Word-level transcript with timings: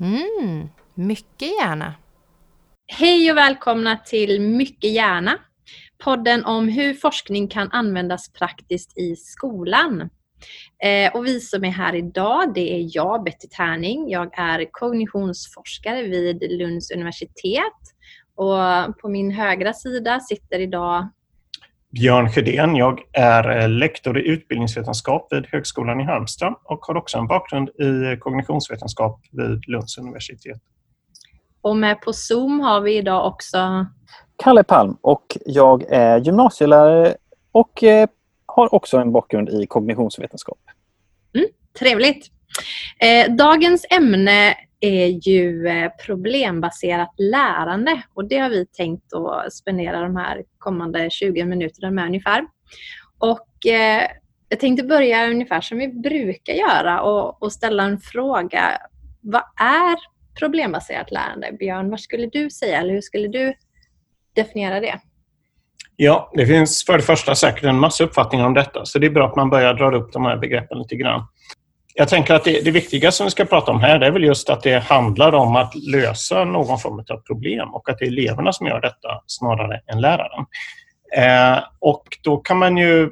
Mm, 0.00 0.68
mycket 0.94 1.48
gärna. 1.60 1.94
Hej 2.86 3.30
och 3.30 3.36
välkomna 3.36 3.96
till 3.96 4.40
Mycket 4.40 4.90
gärna. 4.90 5.38
Podden 6.04 6.44
om 6.44 6.68
hur 6.68 6.94
forskning 6.94 7.48
kan 7.48 7.70
användas 7.70 8.32
praktiskt 8.32 8.98
i 8.98 9.16
skolan. 9.16 10.10
Eh, 10.84 11.14
och 11.14 11.26
vi 11.26 11.40
som 11.40 11.64
är 11.64 11.70
här 11.70 11.94
idag, 11.94 12.54
det 12.54 12.74
är 12.74 12.88
jag, 12.96 13.24
Betty 13.24 13.48
Tärning. 13.48 14.10
Jag 14.10 14.38
är 14.38 14.66
kognitionsforskare 14.70 16.02
vid 16.02 16.52
Lunds 16.58 16.90
universitet. 16.90 17.72
Och 18.34 18.98
på 18.98 19.08
min 19.08 19.30
högra 19.30 19.72
sida 19.72 20.20
sitter 20.20 20.58
idag 20.58 21.08
Björn 21.92 22.30
Sjödén. 22.32 22.76
Jag 22.76 23.00
är 23.12 23.60
eh, 23.60 23.68
lektor 23.68 24.18
i 24.18 24.28
utbildningsvetenskap 24.28 25.26
vid 25.30 25.46
Högskolan 25.46 26.00
i 26.00 26.04
Halmstad 26.04 26.54
och 26.64 26.80
har 26.80 26.96
också 26.96 27.18
en 27.18 27.26
bakgrund 27.26 27.68
i 27.68 28.16
kognitionsvetenskap 28.20 29.20
vid 29.30 29.68
Lunds 29.68 29.98
universitet. 29.98 30.60
Och 31.60 31.76
med 31.76 32.00
på 32.00 32.12
Zoom 32.12 32.60
har 32.60 32.80
vi 32.80 32.96
idag 32.96 33.26
också 33.26 33.86
Kalle 34.36 34.64
Palm 34.64 34.96
och 35.00 35.36
jag 35.46 35.82
är 35.82 36.18
gymnasielärare 36.18 37.14
och 37.52 37.82
eh, 37.82 38.08
har 38.46 38.74
också 38.74 38.98
en 38.98 39.12
bakgrund 39.12 39.48
i 39.48 39.66
kognitionsvetenskap. 39.66 40.58
Mm, 41.34 41.46
trevligt! 41.78 42.26
Eh, 43.00 43.34
dagens 43.34 43.86
ämne 43.90 44.54
är 44.82 45.28
ju 45.28 45.68
eh, 45.68 45.90
problembaserat 46.06 47.14
lärande 47.18 48.02
och 48.14 48.28
det 48.28 48.38
har 48.38 48.50
vi 48.50 48.66
tänkt 48.66 49.12
att 49.14 49.52
spendera 49.52 50.00
de 50.00 50.16
här 50.16 50.42
kommande 50.58 51.10
20 51.10 51.44
minuterna 51.44 51.90
med 51.90 52.06
ungefär. 52.06 52.46
Och 53.18 53.66
eh, 53.66 54.06
jag 54.48 54.60
tänkte 54.60 54.86
börja 54.86 55.30
ungefär 55.30 55.60
som 55.60 55.78
vi 55.78 55.88
brukar 55.88 56.52
göra 56.52 57.02
och, 57.02 57.42
och 57.42 57.52
ställa 57.52 57.82
en 57.82 57.98
fråga. 57.98 58.78
Vad 59.20 59.42
är 59.60 59.96
problembaserat 60.38 61.10
lärande? 61.10 61.52
Björn, 61.58 61.90
vad 61.90 62.00
skulle 62.00 62.26
du 62.26 62.50
säga 62.50 62.80
eller 62.80 62.92
hur 62.92 63.00
skulle 63.00 63.28
du 63.28 63.54
definiera 64.34 64.80
det? 64.80 65.00
Ja, 65.96 66.30
det 66.34 66.46
finns 66.46 66.84
för 66.84 66.96
det 66.96 67.02
första 67.02 67.34
säkert 67.34 67.64
en 67.64 67.78
massa 67.78 68.04
uppfattningar 68.04 68.46
om 68.46 68.54
detta, 68.54 68.84
så 68.84 68.98
det 68.98 69.06
är 69.06 69.10
bra 69.10 69.28
att 69.28 69.36
man 69.36 69.50
börjar 69.50 69.74
dra 69.74 69.96
upp 69.96 70.12
de 70.12 70.24
här 70.24 70.36
begreppen 70.36 70.78
lite 70.78 70.96
grann. 70.96 71.26
Jag 71.94 72.08
tänker 72.08 72.34
att 72.34 72.44
det, 72.44 72.64
det 72.64 72.70
viktiga 72.70 73.12
som 73.12 73.26
vi 73.26 73.30
ska 73.30 73.44
prata 73.44 73.72
om 73.72 73.80
här 73.80 73.98
det 73.98 74.06
är 74.06 74.10
väl 74.10 74.24
just 74.24 74.50
att 74.50 74.62
det 74.62 74.78
handlar 74.78 75.32
om 75.34 75.56
att 75.56 75.74
lösa 75.74 76.44
någon 76.44 76.78
form 76.78 76.98
av 76.98 77.16
problem 77.16 77.74
och 77.74 77.88
att 77.88 77.98
det 77.98 78.04
är 78.04 78.08
eleverna 78.08 78.52
som 78.52 78.66
gör 78.66 78.80
detta 78.80 79.22
snarare 79.26 79.80
än 79.86 80.00
läraren. 80.00 80.46
Eh, 81.16 81.64
och 81.78 82.04
då 82.22 82.36
kan 82.36 82.58
man 82.58 82.76
ju 82.76 83.10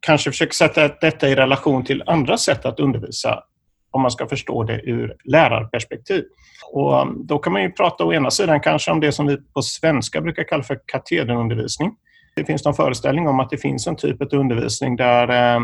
kanske 0.00 0.30
försöka 0.30 0.52
sätta 0.52 0.88
detta 0.88 1.28
i 1.28 1.34
relation 1.34 1.84
till 1.84 2.02
andra 2.06 2.38
sätt 2.38 2.66
att 2.66 2.80
undervisa 2.80 3.42
om 3.90 4.02
man 4.02 4.10
ska 4.10 4.26
förstå 4.26 4.62
det 4.62 4.80
ur 4.84 5.16
lärarperspektiv. 5.24 6.24
Och 6.72 6.98
eh, 6.98 7.06
då 7.16 7.38
kan 7.38 7.52
man 7.52 7.62
ju 7.62 7.72
prata 7.72 8.04
å 8.04 8.12
ena 8.12 8.30
sidan 8.30 8.60
kanske 8.60 8.90
om 8.90 9.00
det 9.00 9.12
som 9.12 9.26
vi 9.26 9.36
på 9.36 9.62
svenska 9.62 10.20
brukar 10.20 10.44
kalla 10.44 10.62
för 10.62 10.80
katederundervisning. 10.86 11.92
Det 12.36 12.44
finns 12.44 12.64
någon 12.64 12.74
föreställning 12.74 13.28
om 13.28 13.40
att 13.40 13.50
det 13.50 13.56
finns 13.56 13.86
en 13.86 13.96
typ 13.96 14.22
av 14.22 14.34
undervisning 14.34 14.96
där 14.96 15.56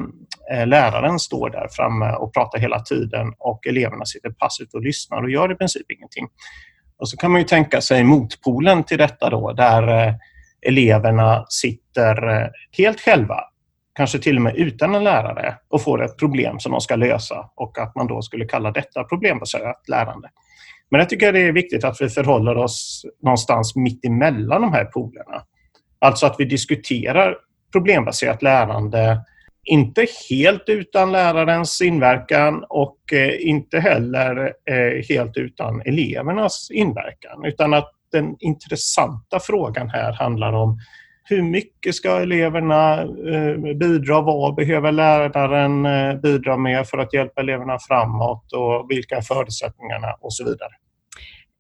eh, 0.53 0.67
läraren 0.67 1.19
står 1.19 1.51
där 1.51 1.69
framme 1.70 2.12
och 2.12 2.34
pratar 2.34 2.59
hela 2.59 2.81
tiden 2.81 3.33
och 3.39 3.67
eleverna 3.67 4.05
sitter 4.05 4.31
passivt 4.31 4.75
och 4.75 4.83
lyssnar 4.83 5.23
och 5.23 5.31
gör 5.31 5.53
i 5.53 5.55
princip 5.55 5.91
ingenting. 5.91 6.28
Och 6.98 7.09
så 7.09 7.17
kan 7.17 7.31
man 7.31 7.41
ju 7.41 7.47
tänka 7.47 7.81
sig 7.81 8.05
motpolen 8.05 8.84
till 8.84 8.98
detta 8.98 9.31
då 9.31 9.53
där 9.53 10.06
eh, 10.06 10.15
eleverna 10.67 11.45
sitter 11.48 12.28
eh, 12.28 12.48
helt 12.78 13.00
själva, 13.00 13.41
kanske 13.95 14.19
till 14.19 14.37
och 14.37 14.43
med 14.43 14.56
utan 14.56 14.95
en 14.95 15.05
lärare 15.05 15.56
och 15.69 15.83
får 15.83 16.05
ett 16.05 16.19
problem 16.19 16.61
som 16.61 16.73
de 16.73 16.81
ska 16.81 16.97
lösa 16.97 17.50
och 17.55 17.78
att 17.78 17.95
man 17.97 18.06
då 18.06 18.23
skulle 18.23 18.45
kalla 18.45 18.70
detta 18.70 19.05
problembaserat 19.05 19.89
lärande. 19.89 20.28
Men 20.91 20.98
jag 20.98 21.09
tycker 21.09 21.33
det 21.33 21.41
är 21.41 21.53
viktigt 21.53 21.84
att 21.84 22.00
vi 22.00 22.09
förhåller 22.09 22.56
oss 22.56 23.05
någonstans 23.23 23.77
mitt 23.77 24.05
emellan 24.05 24.62
de 24.62 24.73
här 24.73 24.84
polerna. 24.84 25.43
Alltså 26.03 26.27
att 26.27 26.37
vi 26.39 26.45
diskuterar 26.45 27.37
problembaserat 27.73 28.43
lärande, 28.43 29.21
inte 29.65 30.07
helt 30.31 30.63
utan 30.67 31.13
lärarens 31.13 31.81
inverkan 31.81 32.65
och 32.69 33.13
eh, 33.13 33.49
inte 33.49 33.81
heller 33.81 34.53
eh, 34.71 35.05
helt 35.09 35.37
utan 35.37 35.81
elevernas 35.81 36.69
inverkan. 36.71 37.45
Utan 37.45 37.75
att 37.75 37.91
den 38.13 38.37
intressanta 38.39 39.41
frågan 39.41 39.91
här 39.91 40.13
handlar 40.13 40.53
om 40.53 40.79
hur 41.25 41.43
mycket 41.43 41.95
ska 41.95 42.21
eleverna 42.21 43.03
eh, 43.03 43.75
bidra? 43.75 44.21
Vad 44.21 44.55
behöver 44.55 44.93
läraren 44.93 45.83
bidra 46.21 46.57
med 46.57 46.87
för 46.87 46.99
att 46.99 47.15
hjälpa 47.15 47.41
eleverna 47.41 47.79
framåt 47.79 48.53
och 48.53 48.87
vilka 48.91 49.17
är 49.17 49.23
förutsättningarna 49.23 50.13
och 50.21 50.34
så 50.34 50.45
vidare. 50.45 50.73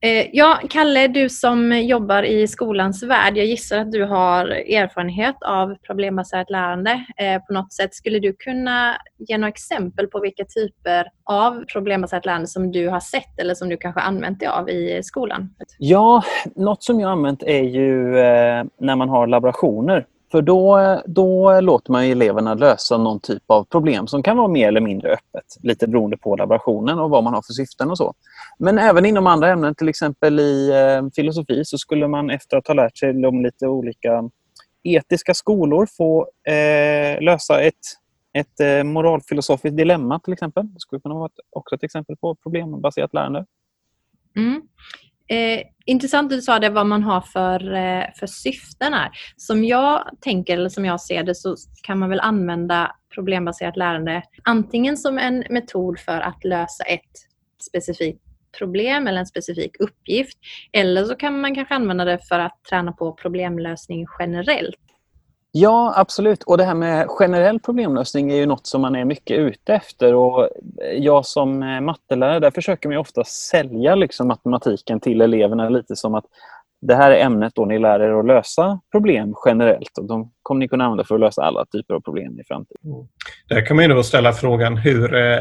Eh, 0.04 0.26
ja, 0.32 0.60
Kalle, 0.70 1.08
du 1.08 1.28
som 1.28 1.72
jobbar 1.72 2.22
i 2.22 2.48
skolans 2.48 3.02
värld, 3.02 3.36
jag 3.36 3.46
gissar 3.46 3.78
att 3.78 3.92
du 3.92 4.04
har 4.04 4.46
erfarenhet 4.48 5.36
av 5.40 5.74
problembaserat 5.74 6.50
lärande 6.50 6.90
eh, 7.16 7.42
på 7.42 7.52
något 7.52 7.72
sätt. 7.72 7.94
Skulle 7.94 8.18
du 8.18 8.32
kunna 8.32 8.96
ge 9.18 9.38
några 9.38 9.48
exempel 9.48 10.06
på 10.06 10.20
vilka 10.20 10.44
typer 10.44 11.06
av 11.24 11.64
problembaserat 11.72 12.26
lärande 12.26 12.46
som 12.46 12.72
du 12.72 12.88
har 12.88 13.00
sett 13.00 13.40
eller 13.40 13.54
som 13.54 13.68
du 13.68 13.76
kanske 13.76 14.00
använt 14.00 14.40
dig 14.40 14.48
av 14.48 14.70
i 14.70 15.00
skolan? 15.02 15.54
Ja, 15.78 16.22
något 16.56 16.82
som 16.82 17.00
jag 17.00 17.10
använt 17.10 17.42
är 17.42 17.62
ju 17.62 18.18
eh, 18.18 18.64
när 18.78 18.96
man 18.96 19.08
har 19.08 19.26
laborationer 19.26 20.06
för 20.32 20.42
då, 20.42 20.78
då 21.06 21.60
låter 21.60 21.92
man 21.92 22.04
eleverna 22.04 22.54
lösa 22.54 22.98
någon 22.98 23.20
typ 23.20 23.42
av 23.46 23.64
problem 23.64 24.06
som 24.06 24.22
kan 24.22 24.36
vara 24.36 24.48
mer 24.48 24.68
eller 24.68 24.80
mindre 24.80 25.08
öppet. 25.08 25.56
Lite 25.62 25.88
beroende 25.88 26.16
på 26.16 26.36
laborationen 26.36 26.98
och 26.98 27.10
vad 27.10 27.24
man 27.24 27.34
har 27.34 27.42
för 27.42 27.52
syften 27.52 27.90
och 27.90 27.98
så. 27.98 28.14
Men 28.58 28.78
även 28.78 29.06
inom 29.06 29.26
andra 29.26 29.48
ämnen, 29.48 29.74
till 29.74 29.88
exempel 29.88 30.40
i 30.40 30.70
eh, 30.70 31.08
filosofi, 31.14 31.64
så 31.64 31.78
skulle 31.78 32.08
man 32.08 32.30
efter 32.30 32.56
att 32.56 32.66
ha 32.66 32.74
lärt 32.74 32.98
sig 32.98 33.26
om 33.26 33.42
lite 33.42 33.66
olika 33.66 34.30
etiska 34.82 35.34
skolor 35.34 35.86
få 35.96 36.28
eh, 36.48 37.22
lösa 37.22 37.60
ett, 37.60 37.74
ett 38.32 38.60
eh, 38.60 38.84
moralfilosofiskt 38.84 39.76
dilemma 39.76 40.20
till 40.20 40.32
exempel. 40.32 40.74
Det 40.74 40.80
skulle 40.80 41.00
kunna 41.00 41.14
vara 41.14 41.26
ett, 41.26 41.40
också 41.50 41.74
ett 41.74 41.82
exempel 41.82 42.16
på 42.16 42.34
problembaserat 42.34 43.14
lärande. 43.14 43.46
Mm. 44.36 44.62
Eh, 45.32 45.62
intressant 45.86 46.32
att 46.32 46.38
du 46.38 46.42
sa 46.42 46.58
det 46.58 46.70
vad 46.70 46.86
man 46.86 47.02
har 47.02 47.20
för, 47.20 47.74
eh, 47.74 48.04
för 48.18 48.26
syften 48.26 48.92
här. 48.92 49.10
Som 49.36 49.64
jag 49.64 50.08
tänker, 50.20 50.56
eller 50.56 50.68
som 50.68 50.84
jag 50.84 51.00
ser 51.00 51.22
det, 51.22 51.34
så 51.34 51.56
kan 51.82 51.98
man 51.98 52.10
väl 52.10 52.20
använda 52.20 52.96
problembaserat 53.14 53.76
lärande 53.76 54.22
antingen 54.42 54.96
som 54.96 55.18
en 55.18 55.44
metod 55.50 55.98
för 55.98 56.20
att 56.20 56.44
lösa 56.44 56.84
ett 56.84 57.10
specifikt 57.70 58.22
problem 58.58 59.06
eller 59.06 59.18
en 59.18 59.26
specifik 59.26 59.80
uppgift. 59.80 60.38
Eller 60.72 61.04
så 61.04 61.14
kan 61.14 61.40
man 61.40 61.54
kanske 61.54 61.74
använda 61.74 62.04
det 62.04 62.18
för 62.28 62.38
att 62.38 62.64
träna 62.70 62.92
på 62.92 63.12
problemlösning 63.12 64.06
generellt. 64.18 64.91
Ja, 65.54 65.94
absolut. 65.96 66.42
Och 66.42 66.58
det 66.58 66.64
här 66.64 66.74
med 66.74 67.06
generell 67.08 67.60
problemlösning 67.60 68.30
är 68.30 68.36
ju 68.36 68.46
något 68.46 68.66
som 68.66 68.80
man 68.80 68.96
är 68.96 69.04
mycket 69.04 69.38
ute 69.38 69.74
efter. 69.74 70.14
Och 70.14 70.48
jag 70.98 71.26
som 71.26 71.62
eh, 71.62 71.80
mattelärare, 71.80 72.40
där 72.40 72.50
försöker 72.50 72.88
man 72.88 72.98
ofta 72.98 73.24
sälja 73.24 73.94
liksom 73.94 74.28
matematiken 74.28 75.00
till 75.00 75.20
eleverna 75.20 75.68
lite 75.68 75.96
som 75.96 76.14
att 76.14 76.24
det 76.80 76.94
här 76.94 77.10
är 77.10 77.24
ämnet 77.24 77.54
då 77.54 77.64
ni 77.64 77.78
lär 77.78 78.00
er 78.00 78.18
att 78.18 78.26
lösa 78.26 78.80
problem 78.92 79.34
generellt 79.46 79.98
och 79.98 80.04
de 80.04 80.30
kommer 80.42 80.58
ni 80.58 80.68
kunna 80.68 80.84
använda 80.84 81.04
för 81.04 81.14
att 81.14 81.20
lösa 81.20 81.42
alla 81.42 81.64
typer 81.64 81.94
av 81.94 82.00
problem 82.00 82.40
i 82.40 82.44
framtiden. 82.44 82.80
Mm. 82.84 83.06
Där 83.48 83.66
kan 83.66 83.76
man 83.76 83.88
då 83.88 84.02
ställa 84.02 84.32
frågan 84.32 84.76
hur 84.76 85.14
eh, 85.14 85.38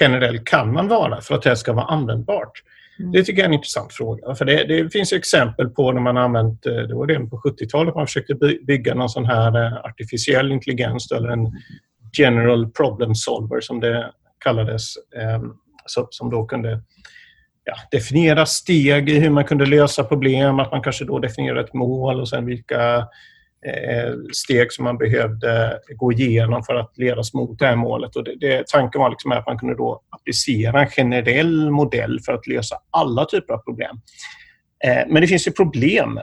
generell 0.00 0.38
kan 0.38 0.72
man 0.72 0.88
vara 0.88 1.20
för 1.20 1.34
att 1.34 1.42
det 1.42 1.56
ska 1.56 1.72
vara 1.72 1.86
användbart? 1.86 2.62
Mm. 2.98 3.12
Det 3.12 3.24
tycker 3.24 3.42
jag 3.42 3.44
är 3.44 3.48
en 3.48 3.54
intressant 3.54 3.92
fråga. 3.92 4.34
För 4.34 4.44
det, 4.44 4.64
det 4.64 4.92
finns 4.92 5.12
exempel 5.12 5.68
på 5.68 5.92
när 5.92 6.00
man 6.00 6.16
använt, 6.16 6.66
eh, 6.66 6.74
det 6.74 6.94
var 6.94 7.06
redan 7.06 7.30
på 7.30 7.36
70-talet 7.36 7.94
man 7.94 8.06
försökte 8.06 8.34
bygga 8.66 8.94
någon 8.94 9.08
sån 9.08 9.26
här 9.26 9.66
eh, 9.66 9.84
artificiell 9.84 10.52
intelligens 10.52 11.12
eller 11.12 11.28
en 11.28 11.52
general 12.18 12.70
problem 12.70 13.14
solver 13.14 13.60
som 13.60 13.80
det 13.80 14.12
kallades. 14.38 14.96
Eh, 15.16 15.42
som 16.10 16.30
då 16.30 16.46
kunde 16.46 16.80
ja, 17.64 17.74
definiera 17.90 18.46
steg 18.46 19.10
i 19.10 19.18
hur 19.18 19.30
man 19.30 19.44
kunde 19.44 19.66
lösa 19.66 20.04
problem, 20.04 20.60
att 20.60 20.70
man 20.70 20.82
kanske 20.82 21.04
då 21.04 21.18
definierade 21.18 21.60
ett 21.60 21.74
mål 21.74 22.20
och 22.20 22.28
sen 22.28 22.46
vilka 22.46 23.08
Eh, 23.66 24.14
steg 24.32 24.72
som 24.72 24.84
man 24.84 24.98
behövde 24.98 25.80
gå 25.96 26.12
igenom 26.12 26.62
för 26.62 26.74
att 26.74 26.98
ledas 26.98 27.34
mot 27.34 27.58
det 27.58 27.66
här 27.66 27.76
målet. 27.76 28.16
Och 28.16 28.24
det, 28.24 28.34
det, 28.40 28.66
tanken 28.66 29.00
var 29.00 29.10
liksom 29.10 29.32
att 29.32 29.46
man 29.46 29.58
kunde 29.58 29.74
då 29.74 30.00
applicera 30.10 30.82
en 30.82 30.90
generell 30.90 31.70
modell 31.70 32.20
för 32.20 32.32
att 32.32 32.46
lösa 32.46 32.76
alla 32.90 33.24
typer 33.24 33.54
av 33.54 33.58
problem. 33.58 34.00
Eh, 34.84 35.02
men 35.08 35.22
det 35.22 35.26
finns 35.26 35.46
ju 35.46 35.52
problem 35.52 36.20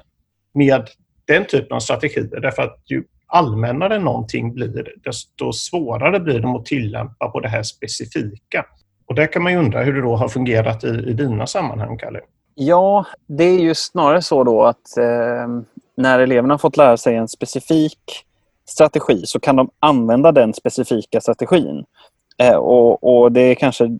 med 0.54 0.88
den 1.28 1.46
typen 1.46 1.76
av 1.76 1.80
strategier 1.80 2.42
därför 2.42 2.64
att 2.64 2.84
ju 2.86 3.04
allmännare 3.28 4.00
någonting 4.00 4.54
blir, 4.54 4.94
desto 5.04 5.54
svårare 5.54 6.20
blir 6.20 6.40
det 6.40 6.50
att 6.50 6.66
tillämpa 6.66 7.30
på 7.30 7.40
det 7.40 7.50
här 7.50 7.64
specifika. 7.64 8.66
Och 9.06 9.16
där 9.16 9.34
kan 9.34 9.44
man 9.44 9.52
ju 9.52 9.58
undra 9.58 9.84
hur 9.84 9.94
det 9.94 10.02
då 10.02 10.16
har 10.16 10.28
fungerat 10.28 10.84
i, 10.84 10.88
i 10.88 11.14
dina 11.14 11.48
sammanhang, 11.48 11.98
Kalle? 11.98 12.20
Ja, 12.56 13.06
det 13.28 13.44
är 13.44 13.60
ju 13.60 13.76
snarare 13.76 14.22
så 14.22 14.44
då 14.44 14.64
att 14.64 14.98
eh, 14.98 15.48
när 15.96 16.20
eleverna 16.20 16.54
har 16.54 16.60
fått 16.60 16.78
lära 16.78 16.98
sig 16.98 17.16
en 17.16 17.28
specifik 17.28 18.26
strategi 18.66 19.22
så 19.26 19.40
kan 19.40 19.56
de 19.56 19.70
använda 19.80 20.32
den 20.32 20.54
specifika 20.54 21.22
strategin. 21.22 21.86
Eh, 22.38 22.56
och, 22.56 23.04
och, 23.04 23.32
Det 23.32 23.42
är 23.42 23.56
kanske 23.56 23.98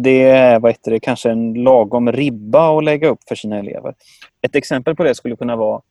det 0.00 0.22
är 0.22 0.60
vad 0.60 0.72
heter 0.72 0.90
det, 0.90 1.00
kanske 1.00 1.30
en 1.30 1.54
lagom 1.54 2.12
ribba 2.12 2.78
att 2.78 2.84
lägga 2.84 3.08
upp 3.08 3.28
för 3.28 3.34
sina 3.34 3.58
elever. 3.58 3.94
Ett 4.42 4.56
exempel 4.56 4.96
på 4.96 5.04
det 5.04 5.14
skulle 5.14 5.36
kunna 5.36 5.56
vara 5.56 5.82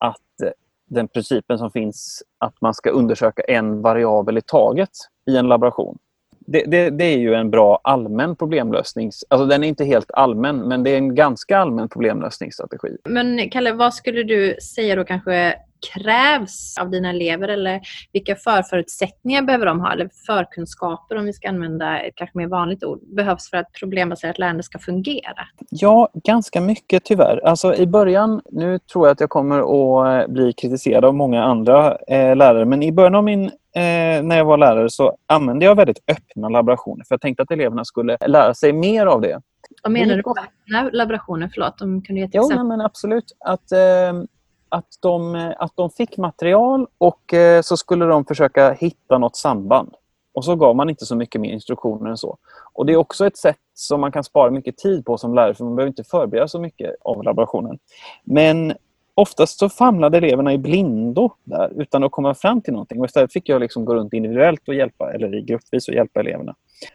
att 0.00 0.42
eh, 0.42 0.50
den 0.88 1.08
principen 1.08 1.58
som 1.58 1.70
finns 1.70 2.22
att 2.38 2.60
man 2.60 2.74
ska 2.74 2.90
undersöka 2.90 3.42
en 3.42 3.82
variabel 3.82 4.38
i 4.38 4.42
taget 4.42 4.90
i 5.26 5.36
en 5.36 5.48
laboration. 5.48 5.98
Det, 6.46 6.64
det, 6.66 6.90
det, 6.90 7.04
är 7.04 7.18
ju 7.18 7.34
en 7.34 7.50
bra 7.50 7.80
allmän 7.84 8.36
problemlösning. 8.36 9.10
Alltså 9.28 9.46
den 9.46 9.64
är 9.64 9.68
inte 9.68 9.84
helt 9.84 10.10
allmän, 10.10 10.56
men 10.56 10.82
det 10.82 10.90
är 10.90 10.96
en 10.96 11.14
ganska 11.14 11.58
allmän 11.58 11.88
problemlösningsstrategi. 11.88 12.96
Men 13.04 13.50
Kalle, 13.50 13.72
vad 13.72 13.94
skulle 13.94 14.22
du 14.22 14.56
säga 14.60 14.96
då 14.96 15.04
kanske 15.04 15.54
krävs 15.94 16.78
av 16.80 16.90
dina 16.90 17.10
elever 17.10 17.48
eller 17.48 17.80
vilka 18.12 18.36
förförutsättningar 18.36 19.42
behöver 19.42 19.66
de 19.66 19.80
ha 19.80 19.92
eller 19.92 20.10
förkunskaper 20.26 21.16
om 21.16 21.24
vi 21.24 21.32
ska 21.32 21.48
använda 21.48 22.00
ett 22.00 22.14
kanske 22.14 22.38
mer 22.38 22.46
vanligt 22.46 22.84
ord 22.84 23.00
behövs 23.16 23.50
för 23.50 23.56
att 23.56 23.72
problembaserat 23.72 24.38
lärande 24.38 24.62
ska 24.62 24.78
fungera? 24.78 25.46
Ja, 25.70 26.08
ganska 26.24 26.60
mycket 26.60 27.04
tyvärr. 27.04 27.46
Alltså 27.46 27.74
i 27.74 27.86
början, 27.86 28.40
nu 28.50 28.78
tror 28.78 29.06
jag 29.06 29.12
att 29.12 29.20
jag 29.20 29.30
kommer 29.30 29.58
att 30.22 30.30
bli 30.30 30.52
kritiserad 30.52 31.04
av 31.04 31.14
många 31.14 31.44
andra 31.44 31.96
eh, 32.08 32.36
lärare, 32.36 32.64
men 32.64 32.82
i 32.82 32.92
början 32.92 33.14
av 33.14 33.24
min 33.24 33.50
eh, 33.76 34.22
när 34.22 34.36
jag 34.36 34.44
var 34.44 34.58
lärare 34.58 34.90
så 34.90 35.16
använde 35.26 35.64
jag 35.64 35.74
väldigt 35.74 35.98
öppna 36.08 36.48
laborationer 36.48 37.04
för 37.04 37.14
jag 37.14 37.20
tänkte 37.20 37.42
att 37.42 37.50
eleverna 37.50 37.84
skulle 37.84 38.16
lära 38.26 38.54
sig 38.54 38.72
mer 38.72 39.06
av 39.06 39.20
det. 39.20 39.40
Vad 39.82 39.92
menar 39.92 40.16
du 40.16 40.22
med 40.26 40.44
öppna 40.44 40.90
laborationer? 40.92 41.50
Förlåt, 41.54 41.80
om 41.80 42.02
kunde 42.02 42.20
ge 42.20 42.26
ett 42.26 42.34
jo, 42.34 42.42
exempel? 42.42 42.68
Nej, 42.68 42.76
men 42.76 42.86
absolut. 42.86 43.36
Att, 43.38 43.72
eh, 43.72 44.22
att 44.68 44.88
de, 45.02 45.34
att 45.58 45.72
de 45.74 45.90
fick 45.90 46.16
material 46.16 46.86
och 46.98 47.34
eh, 47.34 47.62
så 47.62 47.76
skulle 47.76 48.04
de 48.04 48.24
försöka 48.24 48.72
hitta 48.72 49.18
något 49.18 49.36
samband. 49.36 49.94
Och 50.34 50.44
så 50.44 50.56
gav 50.56 50.76
man 50.76 50.90
inte 50.90 51.06
så 51.06 51.16
mycket 51.16 51.40
mer 51.40 51.52
instruktioner 51.52 52.10
än 52.10 52.16
så. 52.16 52.38
Och 52.72 52.86
Det 52.86 52.92
är 52.92 52.96
också 52.96 53.26
ett 53.26 53.36
sätt 53.36 53.60
som 53.74 54.00
man 54.00 54.12
kan 54.12 54.24
spara 54.24 54.50
mycket 54.50 54.76
tid 54.76 55.04
på 55.04 55.18
som 55.18 55.34
lärare 55.34 55.54
för 55.54 55.64
man 55.64 55.76
behöver 55.76 55.88
inte 55.88 56.04
förbereda 56.04 56.48
så 56.48 56.60
mycket 56.60 56.94
av 57.00 57.24
laborationen. 57.24 57.78
Men 58.24 58.74
oftast 59.16 59.58
så 59.58 59.68
famlade 59.68 60.18
eleverna 60.18 60.52
i 60.52 60.58
blindo 60.58 61.30
där 61.44 61.72
utan 61.76 62.04
att 62.04 62.10
komma 62.12 62.34
fram 62.34 62.60
till 62.60 62.72
någonting. 62.72 63.00
Och 63.00 63.06
istället 63.06 63.32
fick 63.32 63.48
jag 63.48 63.60
liksom 63.60 63.84
gå 63.84 63.94
runt 63.94 64.12
individuellt 64.12 64.68
och 64.68 64.74
hjälpa, 64.74 65.12
eller 65.12 65.40
gruppvis 65.40 65.88
och 65.88 65.94
hjälpa 65.94 66.20
eleverna. 66.20 66.54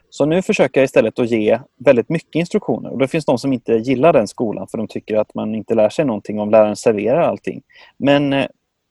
Så 0.09 0.25
nu 0.25 0.41
försöker 0.41 0.81
jag 0.81 0.85
istället 0.85 1.19
att 1.19 1.31
ge 1.31 1.59
väldigt 1.77 2.09
mycket 2.09 2.35
instruktioner. 2.35 2.89
Och 2.89 2.97
det 2.97 3.07
finns 3.07 3.25
de 3.25 3.37
som 3.37 3.53
inte 3.53 3.73
gillar 3.73 4.13
den 4.13 4.27
skolan 4.27 4.67
för 4.67 4.77
de 4.77 4.87
tycker 4.87 5.17
att 5.17 5.33
man 5.33 5.55
inte 5.55 5.75
lär 5.75 5.89
sig 5.89 6.05
någonting 6.05 6.39
om 6.39 6.49
läraren 6.49 6.75
serverar 6.75 7.21
allting. 7.21 7.61
Men 7.97 8.33
eh, 8.33 8.47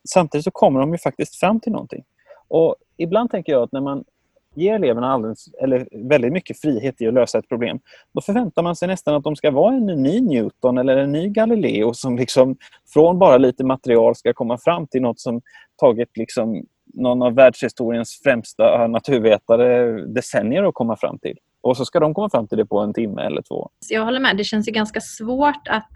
samtidigt 0.09 0.44
så 0.44 0.50
kommer 0.50 0.81
de 0.81 0.93
ju 0.93 0.99
faktiskt 0.99 1.37
fram 1.37 1.61
till 1.61 1.73
någonting. 1.73 2.05
Och 2.49 2.77
ibland 2.97 3.31
tänker 3.31 3.53
jag 3.53 3.62
att 3.62 3.73
när 3.73 3.81
man 3.81 4.05
ger 4.55 4.75
eleverna 4.75 5.12
alldeles, 5.12 5.49
eller 5.62 5.88
väldigt 6.08 6.32
mycket 6.32 6.61
frihet 6.61 7.00
i 7.00 7.06
att 7.06 7.14
lösa 7.14 7.38
ett 7.38 7.49
problem, 7.49 7.81
då 8.14 8.20
förväntar 8.20 8.62
man 8.62 8.76
sig 8.76 8.88
nästan 8.88 9.14
att 9.14 9.25
de 9.25 9.37
ska 9.37 9.50
vara 9.50 9.75
en 9.75 9.87
ny 9.87 10.20
Newton 10.20 10.79
eller 10.79 10.97
en 10.97 11.12
ny 11.12 11.29
Galileo 11.29 11.94
som 11.94 12.17
liksom 12.17 12.56
från 12.93 13.19
bara 13.19 13.38
lite 13.38 13.64
material 13.64 14.14
ska 14.14 14.32
komma 14.32 14.58
fram 14.58 14.87
till 14.87 15.02
något 15.02 15.20
som 15.20 15.41
tagit 15.81 16.17
liksom 16.17 16.64
någon 16.94 17.23
av 17.23 17.35
världshistoriens 17.35 18.20
främsta 18.25 18.87
naturvetare 18.87 19.93
decennier 20.06 20.62
att 20.62 20.75
komma 20.75 20.96
fram 20.96 21.19
till. 21.19 21.37
Och 21.61 21.76
så 21.76 21.85
ska 21.85 22.00
de 22.00 22.14
komma 22.14 22.31
fram 22.31 22.49
till 22.49 22.58
det 22.58 22.67
på 22.67 22.79
en 22.79 22.94
timme 22.94 23.23
eller 23.23 23.43
två. 23.43 23.70
Jag 23.88 24.05
håller 24.05 24.20
med. 24.20 24.37
Det 24.37 24.44
känns 24.44 24.69
ju 24.69 24.73
ganska 24.73 25.00
svårt 25.00 25.69
att 25.69 25.91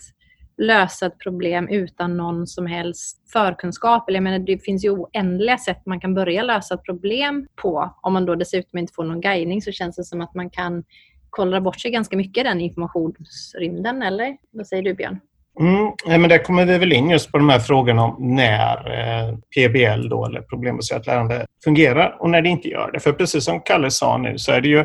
lösa 0.57 1.07
ett 1.07 1.19
problem 1.19 1.69
utan 1.69 2.17
någon 2.17 2.47
som 2.47 2.67
helst 2.67 3.33
förkunskap. 3.33 4.09
Eller 4.09 4.17
jag 4.17 4.23
menar, 4.23 4.39
det 4.39 4.65
finns 4.65 4.85
ju 4.85 4.91
oändliga 4.91 5.59
sätt 5.59 5.87
man 5.87 6.01
kan 6.01 6.15
börja 6.15 6.43
lösa 6.43 6.75
ett 6.75 6.85
problem 6.85 7.47
på. 7.63 7.95
Om 8.03 8.13
man 8.13 8.27
då 8.27 8.35
dessutom 8.35 8.79
inte 8.79 8.93
får 8.93 9.05
någon 9.05 9.21
guidning 9.21 9.63
så 9.63 9.73
känns 9.73 9.97
det 9.97 10.05
som 10.05 10.21
att 10.21 10.35
man 10.35 10.51
kan 10.51 10.85
kolla 11.31 11.61
bort 11.61 11.81
sig 11.81 11.91
ganska 11.91 12.17
mycket 12.17 12.41
i 12.41 12.49
den 12.49 12.61
informationsrymden. 12.61 14.03
Eller 14.03 14.37
vad 14.51 14.67
säger 14.67 14.83
du 14.83 14.95
Björn? 14.95 15.21
Mm, 15.61 16.21
men 16.21 16.29
där 16.29 16.39
kommer 16.39 16.67
vi 16.67 16.79
väl 16.79 16.93
in 16.93 17.11
just 17.11 17.33
på 17.33 17.39
de 17.39 17.49
här 17.49 17.59
frågorna 17.59 18.05
om 18.05 18.17
när 18.19 18.77
eh, 18.91 19.35
PBL, 19.35 20.09
då, 20.09 20.27
eller 20.27 20.41
problembaserat 20.41 21.07
lärande, 21.07 21.47
fungerar 21.65 22.17
och 22.21 22.31
när 22.31 22.43
det 22.43 22.49
inte 22.49 22.69
gör 22.69 22.91
det. 22.93 23.01
För 23.01 23.13
precis 23.13 23.45
som 23.45 23.61
Kalle 23.61 23.91
sa 23.91 24.19
nu 24.19 24.39
så 24.39 24.53
är 24.53 24.61
det 24.61 24.69
ju 24.69 24.85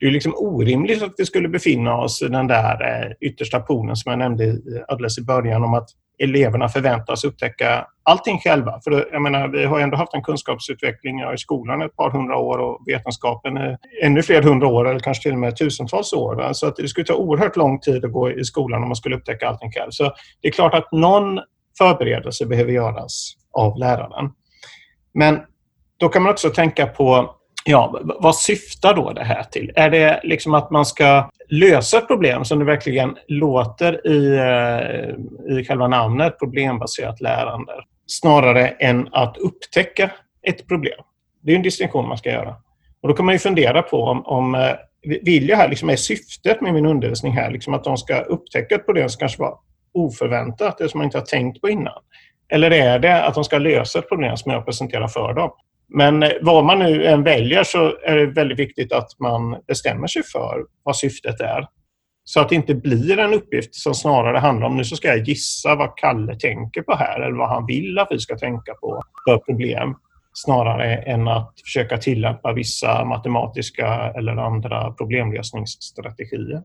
det 0.00 0.06
är 0.06 0.10
liksom 0.10 0.34
orimligt 0.36 1.02
att 1.02 1.14
vi 1.16 1.26
skulle 1.26 1.48
befinna 1.48 1.96
oss 1.96 2.22
i 2.22 2.28
den 2.28 2.46
där 2.46 3.02
eh, 3.02 3.12
yttersta 3.20 3.60
polen 3.60 3.96
som 3.96 4.10
jag 4.10 4.18
nämnde 4.18 4.58
alldeles 4.88 5.18
i 5.18 5.22
början 5.22 5.64
om 5.64 5.74
att 5.74 5.88
eleverna 6.18 6.68
förväntas 6.68 7.24
upptäcka 7.24 7.86
allting 8.02 8.38
själva. 8.38 8.80
För 8.84 9.08
jag 9.12 9.22
menar, 9.22 9.48
vi 9.48 9.64
har 9.64 9.80
ändå 9.80 9.96
haft 9.96 10.14
en 10.14 10.22
kunskapsutveckling 10.22 11.20
i 11.20 11.38
skolan 11.38 11.82
ett 11.82 11.96
par 11.96 12.10
hundra 12.10 12.36
år 12.36 12.58
och 12.58 12.82
vetenskapen 12.86 13.56
är 13.56 13.78
ännu 14.02 14.22
fler 14.22 14.42
hundra 14.42 14.66
år 14.68 14.88
eller 14.88 15.00
kanske 15.00 15.22
till 15.22 15.32
och 15.32 15.38
med 15.38 15.56
tusentals 15.56 16.12
år. 16.12 16.34
Va? 16.34 16.54
Så 16.54 16.66
att 16.66 16.76
det 16.76 16.88
skulle 16.88 17.06
ta 17.06 17.14
oerhört 17.14 17.56
lång 17.56 17.80
tid 17.80 18.04
att 18.04 18.12
gå 18.12 18.30
i 18.30 18.44
skolan 18.44 18.82
om 18.82 18.88
man 18.88 18.96
skulle 18.96 19.16
upptäcka 19.16 19.48
allting 19.48 19.72
själv. 19.72 19.90
Så 19.90 20.12
det 20.40 20.48
är 20.48 20.52
klart 20.52 20.74
att 20.74 20.92
någon 20.92 21.40
förberedelse 21.78 22.46
behöver 22.46 22.72
göras 22.72 23.32
av 23.52 23.78
läraren. 23.78 24.30
Men 25.14 25.40
då 25.96 26.08
kan 26.08 26.22
man 26.22 26.32
också 26.32 26.50
tänka 26.50 26.86
på 26.86 27.35
Ja, 27.68 28.00
vad 28.04 28.36
syftar 28.36 28.94
då 28.94 29.12
det 29.12 29.24
här 29.24 29.42
till? 29.42 29.72
Är 29.76 29.90
det 29.90 30.20
liksom 30.22 30.54
att 30.54 30.70
man 30.70 30.86
ska 30.86 31.30
lösa 31.48 31.98
ett 31.98 32.06
problem 32.06 32.44
som 32.44 32.58
det 32.58 32.64
verkligen 32.64 33.16
låter 33.28 34.06
i, 34.06 34.36
eh, 34.36 35.58
i 35.58 35.64
själva 35.64 35.88
namnet, 35.88 36.38
problembaserat 36.38 37.20
lärande, 37.20 37.72
snarare 38.06 38.68
än 38.68 39.08
att 39.12 39.36
upptäcka 39.36 40.10
ett 40.42 40.66
problem? 40.68 41.00
Det 41.42 41.52
är 41.52 41.56
en 41.56 41.62
distinktion 41.62 42.08
man 42.08 42.18
ska 42.18 42.30
göra. 42.30 42.54
Och 43.02 43.08
Då 43.08 43.14
kan 43.14 43.26
man 43.26 43.34
ju 43.34 43.38
fundera 43.38 43.82
på 43.82 44.02
om, 44.02 44.26
om 44.26 44.54
eh, 44.54 44.72
vill 45.22 45.48
jag 45.48 45.56
här, 45.56 45.68
liksom, 45.68 45.90
är 45.90 45.96
syftet 45.96 46.60
med 46.60 46.74
min 46.74 46.86
undervisning 46.86 47.32
här 47.32 47.50
liksom 47.50 47.74
att 47.74 47.84
de 47.84 47.96
ska 47.96 48.20
upptäcka 48.20 48.74
ett 48.74 48.86
problem 48.86 49.08
som 49.08 49.18
kanske 49.18 49.42
var 49.42 49.58
oförväntat, 49.94 50.78
det 50.78 50.88
som 50.88 50.98
man 50.98 51.04
inte 51.04 51.18
har 51.18 51.24
tänkt 51.24 51.60
på 51.60 51.68
innan? 51.68 52.02
Eller 52.48 52.70
är 52.70 52.98
det 52.98 53.24
att 53.24 53.34
de 53.34 53.44
ska 53.44 53.58
lösa 53.58 53.98
ett 53.98 54.08
problem 54.08 54.36
som 54.36 54.52
jag 54.52 54.66
presenterar 54.66 55.08
för 55.08 55.34
dem? 55.34 55.50
Men 55.88 56.22
eh, 56.22 56.30
vad 56.42 56.64
man 56.64 56.78
nu 56.78 57.06
än 57.06 57.22
väljer 57.22 57.64
så 57.64 57.96
är 58.04 58.16
det 58.16 58.26
väldigt 58.26 58.58
viktigt 58.58 58.92
att 58.92 59.18
man 59.18 59.56
bestämmer 59.66 60.06
sig 60.06 60.22
för 60.22 60.64
vad 60.82 60.96
syftet 60.96 61.40
är. 61.40 61.66
Så 62.24 62.40
att 62.40 62.48
det 62.48 62.54
inte 62.54 62.74
blir 62.74 63.18
en 63.18 63.34
uppgift 63.34 63.74
som 63.74 63.94
snarare 63.94 64.38
handlar 64.38 64.66
om 64.66 64.76
nu 64.76 64.84
så 64.84 64.96
ska 64.96 65.08
jag 65.08 65.28
gissa 65.28 65.74
vad 65.74 65.96
Kalle 65.96 66.36
tänker 66.38 66.82
på 66.82 66.94
här 66.94 67.20
eller 67.20 67.36
vad 67.36 67.48
han 67.48 67.66
vill 67.66 67.98
att 67.98 68.08
vi 68.10 68.18
ska 68.18 68.38
tänka 68.38 68.74
på 68.74 69.02
för 69.28 69.38
problem 69.38 69.94
snarare 70.32 70.96
än 70.96 71.28
att 71.28 71.52
försöka 71.64 71.98
tillämpa 71.98 72.52
vissa 72.52 73.04
matematiska 73.04 74.12
eller 74.16 74.36
andra 74.36 74.92
problemlösningsstrategier. 74.92 76.62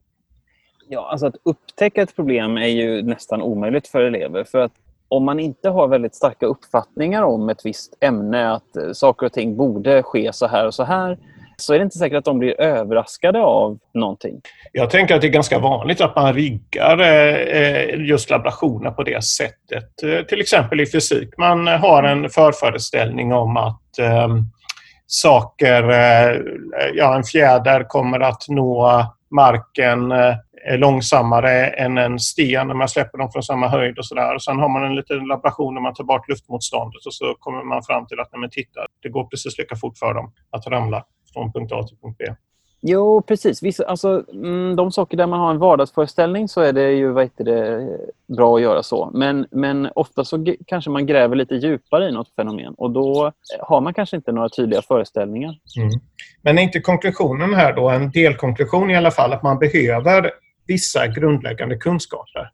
Ja, 0.89 1.09
alltså 1.11 1.27
att 1.27 1.35
upptäcka 1.43 2.01
ett 2.01 2.15
problem 2.15 2.57
är 2.57 2.67
ju 2.67 3.01
nästan 3.01 3.41
omöjligt 3.41 3.87
för 3.87 4.01
elever. 4.01 4.43
För 4.43 4.59
att 4.59 4.73
om 5.11 5.25
man 5.25 5.39
inte 5.39 5.69
har 5.69 5.87
väldigt 5.87 6.15
starka 6.15 6.45
uppfattningar 6.45 7.23
om 7.23 7.49
ett 7.49 7.65
visst 7.65 7.97
ämne, 8.01 8.51
att 8.51 8.75
eh, 8.75 8.91
saker 8.93 9.25
och 9.25 9.33
ting 9.33 9.57
borde 9.57 10.03
ske 10.03 10.33
så 10.33 10.47
här 10.47 10.67
och 10.67 10.73
så 10.73 10.83
här, 10.83 11.17
så 11.57 11.73
är 11.73 11.79
det 11.79 11.83
inte 11.83 11.97
säkert 11.97 12.17
att 12.17 12.25
de 12.25 12.39
blir 12.39 12.61
överraskade 12.61 13.39
av 13.39 13.79
någonting. 13.93 14.41
Jag 14.71 14.89
tänker 14.89 15.15
att 15.15 15.21
det 15.21 15.27
är 15.27 15.31
ganska 15.31 15.59
vanligt 15.59 16.01
att 16.01 16.15
man 16.15 16.33
riggar 16.33 16.99
eh, 16.99 17.35
eh, 17.35 18.01
just 18.05 18.29
laborationer 18.29 18.91
på 18.91 19.03
det 19.03 19.23
sättet. 19.23 20.27
Till 20.27 20.41
exempel 20.41 20.81
i 20.81 20.85
fysik. 20.85 21.37
Man 21.37 21.67
har 21.67 22.03
en 22.03 22.29
förföreställning 22.29 23.33
om 23.33 23.57
att 23.57 23.99
ehm, 23.99 24.45
saker, 25.07 25.83
ja 26.93 27.15
en 27.15 27.23
fjäder 27.23 27.83
kommer 27.83 28.19
att 28.19 28.45
nå 28.47 29.05
marken 29.31 30.13
är 30.63 30.77
långsammare 30.77 31.67
än 31.67 31.97
en 31.97 32.19
sten 32.19 32.67
när 32.67 32.75
man 32.75 32.89
släpper 32.89 33.17
dem 33.17 33.31
från 33.31 33.43
samma 33.43 33.67
höjd 33.67 33.97
och 33.97 34.05
sådär. 34.05 34.39
Sen 34.39 34.59
har 34.59 34.69
man 34.69 34.83
en 34.83 34.95
liten 34.95 35.27
laboration 35.27 35.73
där 35.73 35.81
man 35.81 35.93
tar 35.93 36.03
bort 36.03 36.29
luftmotståndet 36.29 37.05
och 37.05 37.13
så 37.13 37.35
kommer 37.39 37.63
man 37.63 37.83
fram 37.83 38.07
till 38.07 38.19
att 38.19 38.29
nej, 38.31 38.39
men 38.39 38.49
titta, 38.49 38.79
det 39.01 39.09
går 39.09 39.23
precis 39.23 39.57
lika 39.57 39.75
fort 39.75 39.97
för 39.97 40.13
dem 40.13 40.33
att 40.49 40.67
ramla 40.67 41.05
från 41.33 41.53
punkt 41.53 41.71
A 41.71 41.83
till 41.83 41.97
punkt 41.97 42.15
B. 42.19 42.25
Jo, 42.83 43.21
precis. 43.21 43.63
Vissa, 43.63 43.83
alltså, 43.83 44.23
mm, 44.33 44.75
de 44.75 44.91
saker 44.91 45.17
där 45.17 45.27
man 45.27 45.39
har 45.39 45.51
en 45.51 45.59
vardagsföreställning 45.59 46.47
så 46.47 46.61
är 46.61 46.73
det 46.73 46.91
ju 46.91 47.11
vad 47.11 47.29
det, 47.37 47.87
bra 48.37 48.55
att 48.55 48.61
göra 48.61 48.83
så. 48.83 49.11
Men, 49.13 49.47
men 49.51 49.89
ofta 49.95 50.25
så 50.25 50.45
kanske 50.65 50.89
man 50.89 51.05
gräver 51.05 51.35
lite 51.35 51.55
djupare 51.55 52.09
i 52.09 52.11
något 52.11 52.35
fenomen 52.35 52.73
och 52.77 52.91
då 52.91 53.31
har 53.59 53.81
man 53.81 53.93
kanske 53.93 54.15
inte 54.15 54.31
några 54.31 54.49
tydliga 54.49 54.81
föreställningar. 54.81 55.55
Mm. 55.77 55.89
Men 56.41 56.57
är 56.57 56.61
inte 56.61 56.79
konklusionen 56.79 57.53
här 57.53 57.73
då 57.73 57.89
en 57.89 58.11
delkonklusion 58.11 58.89
i 58.89 58.95
alla 58.95 59.11
fall 59.11 59.33
att 59.33 59.43
man 59.43 59.59
behöver 59.59 60.31
vissa 60.71 61.07
grundläggande 61.07 61.77
kunskaper. 61.77 62.49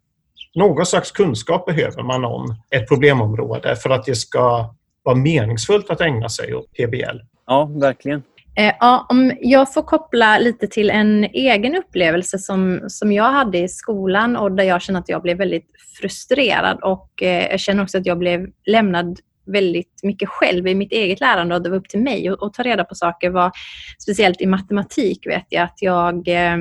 Någon 0.56 0.86
slags 0.86 1.12
kunskap 1.12 1.66
behöver 1.66 2.04
man 2.04 2.26
om 2.26 2.56
ett 2.70 2.88
problemområde 2.88 3.76
för 3.76 3.90
att 3.90 4.06
det 4.06 4.16
ska 4.16 4.76
vara 5.04 5.16
meningsfullt 5.16 5.90
att 5.90 6.02
ägna 6.02 6.30
sig 6.30 6.54
åt 6.54 6.74
PBL. 6.74 7.20
Ja, 7.48 7.66
verkligen. 7.66 8.24
Eh, 8.58 8.74
ja, 8.80 9.06
om 9.10 9.34
jag 9.42 9.74
får 9.74 9.82
koppla 9.82 10.40
lite 10.40 10.68
till 10.68 10.90
en 10.90 11.24
egen 11.24 11.76
upplevelse 11.76 12.40
som, 12.40 12.82
som 12.88 13.12
jag 13.12 13.32
hade 13.32 13.58
i 13.58 13.68
skolan 13.68 14.36
och 14.36 14.52
där 14.52 14.64
jag 14.64 14.82
känner 14.82 15.00
att 15.00 15.10
jag 15.10 15.22
blev 15.22 15.38
väldigt 15.38 15.68
frustrerad 16.02 16.80
och 16.84 17.24
eh, 17.24 17.48
jag 17.52 17.60
känner 17.60 17.84
också 17.84 17.98
att 17.98 18.06
jag 18.06 18.18
blev 18.18 18.48
lämnad 18.66 19.20
väldigt 19.46 20.00
mycket 20.04 20.30
själv 20.30 20.68
i 20.68 20.76
mitt 20.76 20.92
eget 20.92 21.20
lärande 21.20 21.56
och 21.56 21.62
det 21.64 21.70
var 21.70 21.78
upp 21.78 21.90
till 21.90 22.00
mig 22.00 22.28
att, 22.28 22.44
att 22.44 22.54
ta 22.54 22.64
reda 22.64 22.84
på 22.84 22.96
saker 22.96 23.30
var, 23.30 23.52
speciellt 24.00 24.42
i 24.42 24.46
matematik 24.46 25.28
vet 25.28 25.46
jag 25.50 25.64
att 25.64 25.82
jag 25.82 26.28
eh, 26.28 26.58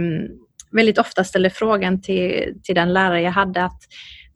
väldigt 0.73 0.99
ofta 0.99 1.25
ställde 1.25 1.51
frågan 1.51 2.03
till, 2.03 2.55
till 2.63 2.75
den 2.75 2.93
lärare 2.93 3.23
jag 3.23 3.33
hade 3.33 3.65
att 3.65 3.83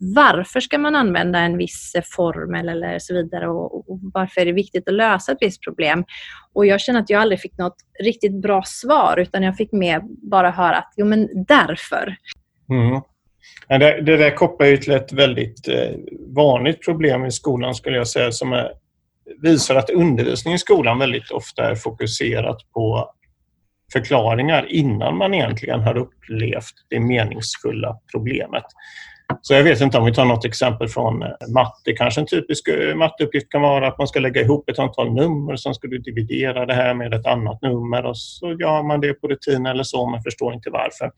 varför 0.00 0.60
ska 0.60 0.78
man 0.78 0.96
använda 0.96 1.38
en 1.38 1.56
viss 1.56 1.92
formel 2.16 2.68
eller 2.68 2.98
så 2.98 3.14
vidare 3.14 3.48
och, 3.48 3.90
och, 3.90 4.00
varför 4.14 4.40
är 4.40 4.44
det 4.44 4.52
viktigt 4.52 4.88
att 4.88 4.94
lösa 4.94 5.32
ett 5.32 5.38
visst 5.40 5.64
problem? 5.64 6.04
Och 6.52 6.66
jag 6.66 6.80
känner 6.80 7.00
att 7.00 7.10
jag 7.10 7.22
aldrig 7.22 7.40
fick 7.40 7.58
något 7.58 7.76
riktigt 8.04 8.42
bra 8.42 8.62
svar 8.66 9.18
utan 9.18 9.42
jag 9.42 9.56
fick 9.56 9.72
mer 9.72 10.00
bara 10.30 10.50
höra 10.50 10.76
att 10.76 10.92
jo 10.96 11.06
men 11.06 11.28
därför. 11.46 12.16
Mm. 12.70 13.00
Det, 13.68 14.00
det 14.00 14.16
där 14.16 14.36
kopplar 14.36 14.66
ju 14.66 14.76
till 14.76 14.92
ett 14.92 15.12
väldigt 15.12 15.68
eh, 15.68 15.90
vanligt 16.34 16.84
problem 16.84 17.24
i 17.24 17.30
skolan 17.30 17.74
skulle 17.74 17.96
jag 17.96 18.08
säga 18.08 18.32
som 18.32 18.52
är, 18.52 18.70
visar 19.42 19.74
att 19.74 19.90
undervisning 19.90 20.54
i 20.54 20.58
skolan 20.58 20.98
väldigt 20.98 21.30
ofta 21.30 21.70
är 21.70 21.74
fokuserat 21.74 22.58
på 22.74 23.10
förklaringar 23.92 24.66
innan 24.68 25.16
man 25.16 25.34
egentligen 25.34 25.80
har 25.80 25.96
upplevt 25.96 26.74
det 26.88 27.00
meningsfulla 27.00 27.98
problemet. 28.12 28.64
Så 29.42 29.54
jag 29.54 29.64
vet 29.64 29.80
inte 29.80 29.98
om 29.98 30.04
vi 30.04 30.14
tar 30.14 30.24
något 30.24 30.44
exempel 30.44 30.88
från 30.88 31.22
eh, 31.22 31.28
matte. 31.54 31.92
Kanske 31.96 32.20
en 32.20 32.26
typisk 32.26 32.68
eh, 32.68 32.94
matteuppgift 32.94 33.48
kan 33.48 33.62
vara 33.62 33.88
att 33.88 33.98
man 33.98 34.08
ska 34.08 34.20
lägga 34.20 34.40
ihop 34.40 34.70
ett 34.70 34.78
antal 34.78 35.14
nummer 35.14 35.52
och 35.52 35.60
sen 35.60 35.74
ska 35.74 35.88
du 35.88 35.98
dividera 35.98 36.66
det 36.66 36.74
här 36.74 36.94
med 36.94 37.14
ett 37.14 37.26
annat 37.26 37.62
nummer 37.62 38.06
och 38.06 38.18
så 38.18 38.52
gör 38.52 38.82
man 38.82 39.00
det 39.00 39.12
på 39.12 39.28
rutin 39.28 39.66
eller 39.66 39.82
så 39.82 40.06
men 40.10 40.22
förstår 40.22 40.54
inte 40.54 40.70
varför. 40.70 41.10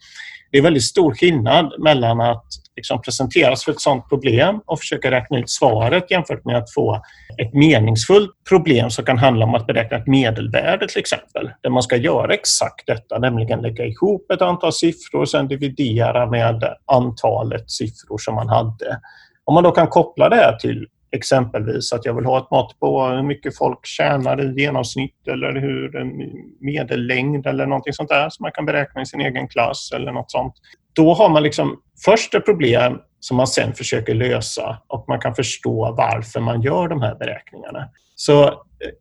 Det 0.50 0.58
är 0.58 0.62
väldigt 0.62 0.84
stor 0.84 1.14
skillnad 1.14 1.72
mellan 1.78 2.20
att 2.20 2.46
liksom 2.76 3.02
presenteras 3.02 3.64
för 3.64 3.72
ett 3.72 3.80
sådant 3.80 4.08
problem 4.08 4.60
och 4.66 4.78
försöka 4.78 5.10
räkna 5.10 5.38
ut 5.38 5.50
svaret 5.50 6.10
jämfört 6.10 6.44
med 6.44 6.56
att 6.56 6.74
få 6.74 7.02
ett 7.38 7.54
meningsfullt 7.54 8.30
problem 8.48 8.90
som 8.90 9.04
kan 9.04 9.18
handla 9.18 9.44
om 9.44 9.54
att 9.54 9.66
beräkna 9.66 9.96
ett 9.96 10.06
medelvärde 10.06 10.88
till 10.88 11.00
exempel. 11.00 11.50
Där 11.62 11.70
man 11.70 11.82
ska 11.82 11.96
göra 11.96 12.34
exakt 12.34 12.86
detta, 12.86 13.18
nämligen 13.18 13.62
lägga 13.62 13.84
ihop 13.84 14.30
ett 14.30 14.42
antal 14.42 14.72
siffror 14.72 15.20
och 15.20 15.28
sen 15.28 15.48
dividera 15.48 16.26
med 16.26 16.76
antalet 16.86 17.70
siffror 17.70 18.18
som 18.18 18.34
man 18.34 18.48
hade. 18.48 19.00
Om 19.44 19.54
man 19.54 19.64
då 19.64 19.70
kan 19.70 19.86
koppla 19.86 20.28
det 20.28 20.36
här 20.36 20.56
till 20.56 20.86
exempelvis 21.12 21.92
att 21.92 22.04
jag 22.04 22.14
vill 22.14 22.24
ha 22.24 22.38
ett 22.38 22.50
mått 22.50 22.80
på 22.80 23.06
hur 23.06 23.22
mycket 23.22 23.58
folk 23.58 23.86
tjänar 23.86 24.44
i 24.44 24.62
genomsnitt 24.62 25.28
eller 25.28 25.60
hur 25.60 25.96
en 25.96 26.12
medellängd 26.60 27.46
eller 27.46 27.66
någonting 27.66 27.92
sånt 27.92 28.08
där 28.08 28.30
som 28.30 28.42
man 28.44 28.52
kan 28.52 28.66
beräkna 28.66 29.02
i 29.02 29.06
sin 29.06 29.20
egen 29.20 29.48
klass 29.48 29.90
eller 29.94 30.12
något 30.12 30.30
sånt. 30.30 30.54
Då 30.92 31.14
har 31.14 31.28
man 31.28 31.42
liksom 31.42 31.80
först 32.04 32.34
ett 32.34 32.44
problem 32.44 32.98
som 33.20 33.36
man 33.36 33.46
sen 33.46 33.74
försöker 33.74 34.14
lösa 34.14 34.82
och 34.86 35.04
man 35.08 35.20
kan 35.20 35.34
förstå 35.34 35.94
varför 35.96 36.40
man 36.40 36.62
gör 36.62 36.88
de 36.88 37.02
här 37.02 37.14
beräkningarna. 37.14 37.88
Så 38.14 38.44
eh, 38.44 38.52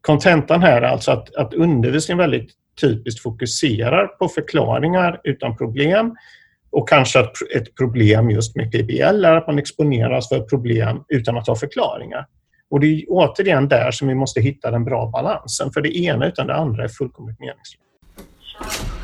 kontentan 0.01 0.61
här 0.61 0.81
är 0.81 0.87
alltså 0.87 1.11
att, 1.11 1.35
att 1.35 1.53
undervisningen 1.53 2.17
väldigt 2.17 2.51
typiskt 2.81 3.21
fokuserar 3.21 4.07
på 4.07 4.27
förklaringar 4.27 5.21
utan 5.23 5.57
problem 5.57 6.15
och 6.71 6.89
kanske 6.89 7.19
att 7.19 7.33
ett 7.55 7.75
problem 7.75 8.29
just 8.29 8.55
med 8.55 8.71
PBL 8.71 9.25
är 9.25 9.35
att 9.35 9.47
man 9.47 9.59
exponeras 9.59 10.29
för 10.29 10.39
problem 10.39 11.03
utan 11.07 11.37
att 11.37 11.47
ha 11.47 11.55
förklaringar. 11.55 12.25
Och 12.69 12.79
det 12.79 12.87
är 12.87 13.05
återigen 13.07 13.67
där 13.67 13.91
som 13.91 14.07
vi 14.07 14.15
måste 14.15 14.41
hitta 14.41 14.71
den 14.71 14.83
bra 14.83 15.05
balansen, 15.05 15.71
för 15.71 15.81
det 15.81 15.97
ena 15.97 16.27
utan 16.27 16.47
det 16.47 16.55
andra 16.55 16.83
är 16.83 16.87
fullkomligt 16.87 17.39
meningslöst. 17.39 19.00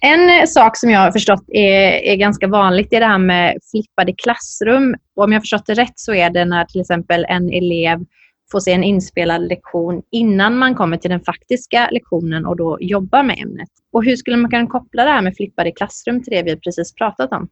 En 0.00 0.40
eh, 0.40 0.46
sak 0.46 0.76
som 0.76 0.90
jag 0.90 1.00
har 1.00 1.12
förstått 1.12 1.44
är, 1.48 1.90
är 1.90 2.16
ganska 2.16 2.48
vanligt 2.48 2.92
är 2.92 3.00
det 3.00 3.06
här 3.06 3.18
med 3.18 3.58
flippade 3.70 4.12
klassrum. 4.12 4.96
Och 5.16 5.24
om 5.24 5.32
jag 5.32 5.36
har 5.36 5.40
förstått 5.40 5.66
det 5.66 5.74
rätt 5.74 5.98
så 5.98 6.14
är 6.14 6.30
det 6.30 6.44
när 6.44 6.64
till 6.64 6.80
exempel 6.80 7.26
en 7.28 7.50
elev 7.52 7.98
får 8.52 8.60
se 8.60 8.72
en 8.72 8.84
inspelad 8.84 9.48
lektion 9.48 10.02
innan 10.10 10.58
man 10.58 10.74
kommer 10.74 10.96
till 10.96 11.10
den 11.10 11.20
faktiska 11.20 11.88
lektionen 11.92 12.46
och 12.46 12.56
då 12.56 12.78
jobbar 12.80 13.22
med 13.22 13.38
ämnet. 13.38 13.68
Och 13.92 14.04
hur 14.04 14.16
skulle 14.16 14.36
man 14.36 14.50
kunna 14.50 14.66
koppla 14.66 15.04
det 15.04 15.10
här 15.10 15.22
med 15.22 15.36
flippade 15.36 15.72
klassrum 15.72 16.22
till 16.22 16.32
det 16.32 16.42
vi 16.42 16.56
precis 16.56 16.94
pratat 16.94 17.32
om? 17.32 17.48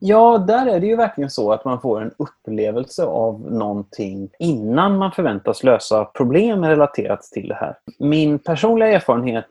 Ja, 0.00 0.38
där 0.38 0.66
är 0.66 0.80
det 0.80 0.86
ju 0.86 0.96
verkligen 0.96 1.30
så 1.30 1.52
att 1.52 1.64
man 1.64 1.80
får 1.80 2.02
en 2.02 2.12
upplevelse 2.16 3.04
av 3.04 3.52
någonting 3.52 4.30
innan 4.38 4.98
man 4.98 5.12
förväntas 5.12 5.64
lösa 5.64 6.04
problem 6.04 6.64
relaterat 6.64 7.22
till 7.22 7.48
det 7.48 7.54
här. 7.54 7.76
Min 7.98 8.38
personliga 8.38 8.88
erfarenhet, 8.88 9.46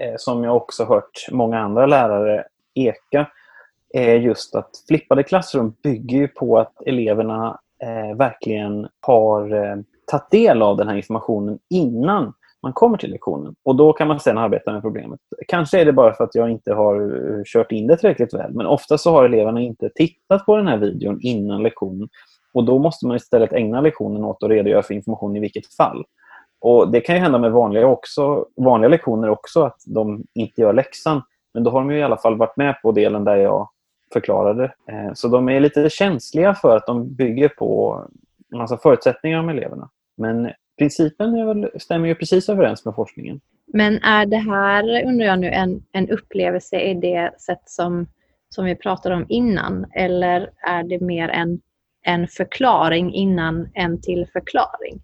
eh, 0.00 0.14
som 0.18 0.44
jag 0.44 0.56
också 0.56 0.84
hört 0.84 1.26
många 1.30 1.58
andra 1.58 1.86
lärare 1.86 2.44
eka, 2.74 3.26
är 3.94 4.14
just 4.14 4.54
att 4.54 4.70
flippade 4.88 5.22
klassrum 5.22 5.74
bygger 5.82 6.26
på 6.26 6.58
att 6.58 6.82
eleverna 6.86 7.58
eh, 7.82 8.16
verkligen 8.16 8.88
har 9.00 9.54
eh, 9.54 9.76
tagit 10.06 10.30
del 10.30 10.62
av 10.62 10.76
den 10.76 10.88
här 10.88 10.96
informationen 10.96 11.58
innan 11.70 12.32
man 12.62 12.72
kommer 12.72 12.96
till 12.98 13.10
lektionen. 13.10 13.54
Och 13.64 13.76
Då 13.76 13.92
kan 13.92 14.08
man 14.08 14.20
sedan 14.20 14.38
arbeta 14.38 14.72
med 14.72 14.82
problemet. 14.82 15.20
Kanske 15.48 15.80
är 15.80 15.84
det 15.84 15.92
bara 15.92 16.14
för 16.14 16.24
att 16.24 16.34
jag 16.34 16.50
inte 16.50 16.74
har 16.74 17.00
eh, 17.00 17.42
kört 17.44 17.72
in 17.72 17.86
det 17.86 17.96
tillräckligt 17.96 18.34
väl, 18.34 18.52
men 18.52 18.66
ofta 18.66 18.98
så 18.98 19.10
har 19.12 19.24
eleverna 19.24 19.60
inte 19.60 19.90
tittat 19.94 20.46
på 20.46 20.56
den 20.56 20.66
här 20.66 20.78
videon 20.78 21.18
innan 21.22 21.62
lektionen. 21.62 22.08
Och 22.52 22.64
Då 22.64 22.78
måste 22.78 23.06
man 23.06 23.16
istället 23.16 23.52
ägna 23.52 23.80
lektionen 23.80 24.24
åt 24.24 24.42
att 24.42 24.50
redogöra 24.50 24.82
för 24.82 24.94
information 24.94 25.36
i 25.36 25.40
vilket 25.40 25.74
fall. 25.74 26.04
Och 26.60 26.90
Det 26.90 27.00
kan 27.00 27.14
ju 27.14 27.20
hända 27.20 27.38
med 27.38 27.52
vanliga, 27.52 27.86
också, 27.86 28.46
vanliga 28.56 28.88
lektioner 28.88 29.28
också, 29.28 29.62
att 29.62 29.82
de 29.86 30.24
inte 30.34 30.60
gör 30.60 30.72
läxan. 30.72 31.22
Men 31.54 31.64
då 31.64 31.70
har 31.70 31.80
de 31.80 31.90
i 31.90 32.02
alla 32.02 32.16
fall 32.16 32.36
varit 32.36 32.56
med 32.56 32.82
på 32.82 32.92
delen 32.92 33.24
där 33.24 33.36
jag 33.36 33.68
förklarade. 34.12 34.64
Eh, 34.64 35.12
så 35.14 35.28
de 35.28 35.48
är 35.48 35.60
lite 35.60 35.90
känsliga 35.90 36.54
för 36.54 36.76
att 36.76 36.86
de 36.86 37.14
bygger 37.14 37.48
på 37.48 38.00
en 38.52 38.58
massa 38.58 38.78
förutsättningar 38.78 39.40
om 39.40 39.48
eleverna. 39.48 39.88
Men 40.16 40.50
principen 40.78 41.34
är 41.34 41.44
väl, 41.44 41.70
stämmer 41.80 42.08
ju 42.08 42.14
precis 42.14 42.48
överens 42.48 42.84
med 42.84 42.94
forskningen. 42.94 43.40
Men 43.72 44.02
är 44.02 44.26
det 44.26 44.36
här, 44.36 45.04
undrar 45.06 45.26
jag 45.26 45.38
nu, 45.38 45.48
en, 45.48 45.82
en 45.92 46.10
upplevelse 46.10 46.80
i 46.80 46.94
det 46.94 47.40
sätt 47.40 47.62
som, 47.64 48.06
som 48.48 48.64
vi 48.64 48.74
pratade 48.74 49.14
om 49.14 49.26
innan? 49.28 49.86
Eller 49.94 50.50
är 50.68 50.82
det 50.82 51.00
mer 51.00 51.28
en, 51.28 51.60
en 52.02 52.28
förklaring 52.28 53.14
innan 53.14 53.68
en 53.74 54.00
till 54.00 54.26
förklaring? 54.32 55.02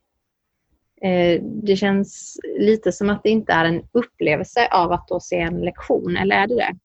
Eh, 1.02 1.42
det 1.42 1.76
känns 1.76 2.40
lite 2.58 2.92
som 2.92 3.10
att 3.10 3.22
det 3.22 3.30
inte 3.30 3.52
är 3.52 3.64
en 3.64 3.82
upplevelse 3.92 4.68
av 4.70 4.92
att 4.92 5.08
då 5.08 5.20
se 5.20 5.40
en 5.40 5.60
lektion, 5.60 6.16
eller 6.16 6.36
är 6.36 6.46
det 6.46 6.54
det? 6.54 6.76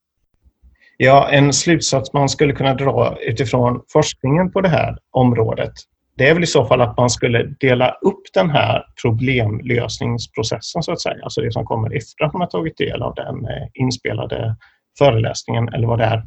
Ja, 0.98 1.29
en 1.31 1.53
slutsats 1.53 2.13
man 2.13 2.29
skulle 2.29 2.53
kunna 2.53 2.74
dra 2.74 3.17
utifrån 3.22 3.84
forskningen 3.88 4.51
på 4.51 4.62
det 4.62 4.69
här 4.69 4.98
området 5.12 5.74
det 6.19 6.29
är 6.29 6.33
väl 6.33 6.43
i 6.43 6.47
så 6.47 6.65
fall 6.65 6.81
att 6.81 6.97
man 6.97 7.09
skulle 7.09 7.43
dela 7.43 7.91
upp 7.91 8.21
den 8.33 8.49
här 8.49 8.85
problemlösningsprocessen 9.01 10.83
så 10.83 10.91
att 10.91 11.01
säga, 11.01 11.23
alltså 11.23 11.41
det 11.41 11.51
som 11.51 11.65
kommer 11.65 11.95
efter 11.97 12.25
att 12.25 12.33
man 12.33 12.41
har 12.41 12.47
tagit 12.47 12.77
del 12.77 13.01
av 13.01 13.15
den 13.15 13.45
eh, 13.45 13.67
inspelade 13.73 14.55
föreläsningen 14.97 15.69
eller 15.69 15.88
vad 15.88 15.99
det 15.99 16.05
är, 16.05 16.23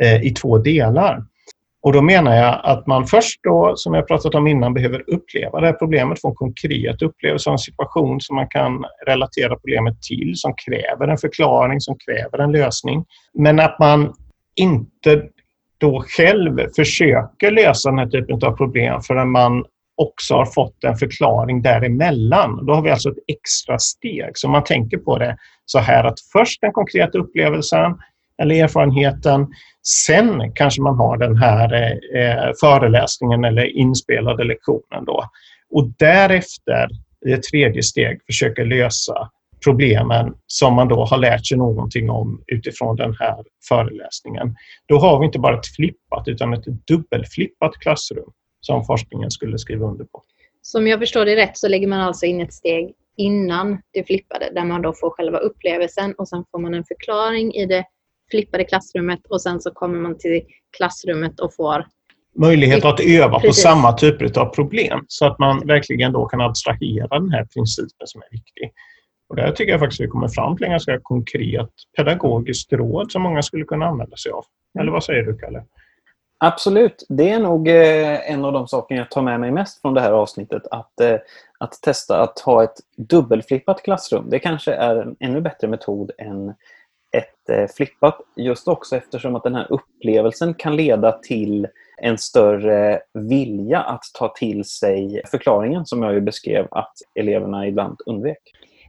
eh, 0.00 0.22
i 0.22 0.30
två 0.30 0.58
delar. 0.58 1.22
Och 1.82 1.92
då 1.92 2.02
menar 2.02 2.36
jag 2.36 2.60
att 2.64 2.86
man 2.86 3.06
först 3.06 3.40
då, 3.42 3.72
som 3.76 3.94
jag 3.94 4.08
pratat 4.08 4.34
om 4.34 4.46
innan, 4.46 4.74
behöver 4.74 5.04
uppleva 5.10 5.60
det 5.60 5.66
här 5.66 5.72
problemet, 5.72 6.20
få 6.20 6.28
en 6.28 6.34
konkret 6.34 7.02
upplevelse 7.02 7.50
av 7.50 7.54
en 7.54 7.58
situation 7.58 8.20
som 8.20 8.36
man 8.36 8.48
kan 8.48 8.84
relatera 9.06 9.56
problemet 9.56 10.02
till, 10.02 10.32
som 10.34 10.54
kräver 10.66 11.08
en 11.08 11.18
förklaring, 11.18 11.80
som 11.80 11.96
kräver 12.06 12.38
en 12.38 12.52
lösning. 12.52 13.04
Men 13.34 13.60
att 13.60 13.78
man 13.78 14.14
inte 14.56 15.22
då 15.78 16.04
själv 16.08 16.60
försöker 16.76 17.50
lösa 17.50 17.90
den 17.90 17.98
här 17.98 18.06
typen 18.06 18.38
av 18.42 18.56
problem 18.56 19.00
förrän 19.02 19.30
man 19.30 19.64
också 19.96 20.34
har 20.34 20.46
fått 20.46 20.84
en 20.84 20.96
förklaring 20.96 21.62
däremellan. 21.62 22.66
Då 22.66 22.74
har 22.74 22.82
vi 22.82 22.90
alltså 22.90 23.08
ett 23.08 23.24
extra 23.28 23.78
steg. 23.78 24.30
Så 24.34 24.48
man 24.48 24.64
tänker 24.64 24.98
på 24.98 25.18
det 25.18 25.36
så 25.64 25.78
här 25.78 26.04
att 26.04 26.20
först 26.32 26.60
den 26.60 26.72
konkreta 26.72 27.18
upplevelsen 27.18 27.98
eller 28.42 28.64
erfarenheten. 28.64 29.46
Sen 29.86 30.52
kanske 30.54 30.82
man 30.82 30.96
har 30.96 31.16
den 31.16 31.36
här 31.36 31.92
eh, 32.16 32.52
föreläsningen 32.60 33.44
eller 33.44 33.76
inspelade 33.76 34.44
lektionen. 34.44 35.04
Då. 35.06 35.24
Och 35.70 35.92
därefter 35.98 36.88
i 37.26 37.32
ett 37.32 37.42
tredje 37.42 37.82
steg 37.82 38.20
försöker 38.26 38.64
lösa 38.64 39.30
problemen 39.64 40.34
som 40.46 40.74
man 40.74 40.88
då 40.88 41.04
har 41.04 41.18
lärt 41.18 41.46
sig 41.46 41.58
någonting 41.58 42.10
om 42.10 42.42
utifrån 42.46 42.96
den 42.96 43.16
här 43.18 43.44
föreläsningen. 43.68 44.56
Då 44.88 44.98
har 44.98 45.20
vi 45.20 45.26
inte 45.26 45.38
bara 45.38 45.58
ett 45.58 45.66
flippat 45.66 46.28
utan 46.28 46.54
ett 46.54 46.64
dubbelflippat 46.64 47.74
klassrum 47.78 48.30
som 48.60 48.84
forskningen 48.84 49.30
skulle 49.30 49.58
skriva 49.58 49.86
under 49.86 50.04
på. 50.04 50.22
Som 50.62 50.86
jag 50.86 50.98
förstår 50.98 51.24
det 51.24 51.36
rätt 51.36 51.58
så 51.58 51.68
lägger 51.68 51.88
man 51.88 52.00
alltså 52.00 52.26
in 52.26 52.40
ett 52.40 52.52
steg 52.52 52.94
innan 53.16 53.78
det 53.92 54.04
flippade 54.04 54.50
där 54.54 54.64
man 54.64 54.82
då 54.82 54.92
får 54.92 55.10
själva 55.10 55.38
upplevelsen 55.38 56.14
och 56.18 56.28
sen 56.28 56.44
får 56.50 56.58
man 56.58 56.74
en 56.74 56.84
förklaring 56.84 57.54
i 57.54 57.66
det 57.66 57.84
flippade 58.30 58.64
klassrummet 58.64 59.20
och 59.28 59.42
sen 59.42 59.60
så 59.60 59.70
kommer 59.70 59.98
man 59.98 60.18
till 60.18 60.42
klassrummet 60.76 61.40
och 61.40 61.54
får 61.54 61.86
möjlighet 62.36 62.84
att 62.84 63.00
öva 63.00 63.40
Precis. 63.40 63.64
på 63.64 63.68
samma 63.68 63.92
typer 63.92 64.38
av 64.38 64.46
problem 64.54 65.04
så 65.08 65.26
att 65.26 65.38
man 65.38 65.66
verkligen 65.66 66.12
då 66.12 66.26
kan 66.26 66.40
abstrahera 66.40 67.18
den 67.18 67.30
här 67.30 67.44
principen 67.44 68.06
som 68.06 68.22
är 68.22 68.30
viktig. 68.30 68.70
Och 69.28 69.36
där 69.36 69.52
tycker 69.52 69.72
jag 69.72 69.80
faktiskt 69.80 70.00
vi 70.00 70.08
kommer 70.08 70.28
fram 70.28 70.56
till 70.56 70.64
en 70.64 70.70
ganska 70.70 71.00
konkret 71.02 71.70
pedagogiskt 71.96 72.72
råd 72.72 73.12
som 73.12 73.22
många 73.22 73.42
skulle 73.42 73.64
kunna 73.64 73.86
använda 73.86 74.16
sig 74.16 74.32
av. 74.32 74.44
Eller 74.80 74.92
vad 74.92 75.04
säger 75.04 75.22
du, 75.22 75.38
Kalle? 75.38 75.62
Absolut. 76.40 77.06
Det 77.08 77.30
är 77.30 77.38
nog 77.38 77.68
eh, 77.68 78.30
en 78.32 78.44
av 78.44 78.52
de 78.52 78.68
saker 78.68 78.94
jag 78.94 79.10
tar 79.10 79.22
med 79.22 79.40
mig 79.40 79.50
mest 79.50 79.80
från 79.80 79.94
det 79.94 80.00
här 80.00 80.12
avsnittet. 80.12 80.62
Att, 80.70 81.00
eh, 81.00 81.16
att 81.58 81.72
testa 81.82 82.20
att 82.20 82.38
ha 82.38 82.64
ett 82.64 82.76
dubbelflippat 82.96 83.82
klassrum. 83.82 84.30
Det 84.30 84.38
kanske 84.38 84.72
är 84.72 84.96
en 84.96 85.16
ännu 85.20 85.40
bättre 85.40 85.68
metod 85.68 86.10
än 86.18 86.54
ett 87.16 87.48
eh, 87.50 87.66
flippat. 87.76 88.20
Just 88.36 88.68
också 88.68 88.96
eftersom 88.96 89.36
att 89.36 89.42
den 89.42 89.54
här 89.54 89.66
upplevelsen 89.72 90.54
kan 90.54 90.76
leda 90.76 91.12
till 91.12 91.68
en 91.96 92.18
större 92.18 93.00
vilja 93.14 93.80
att 93.80 94.04
ta 94.14 94.28
till 94.28 94.64
sig 94.64 95.22
förklaringen 95.30 95.86
som 95.86 96.02
jag 96.02 96.14
ju 96.14 96.20
beskrev 96.20 96.68
att 96.70 96.94
eleverna 97.14 97.66
ibland 97.66 98.00
undvek. 98.06 98.38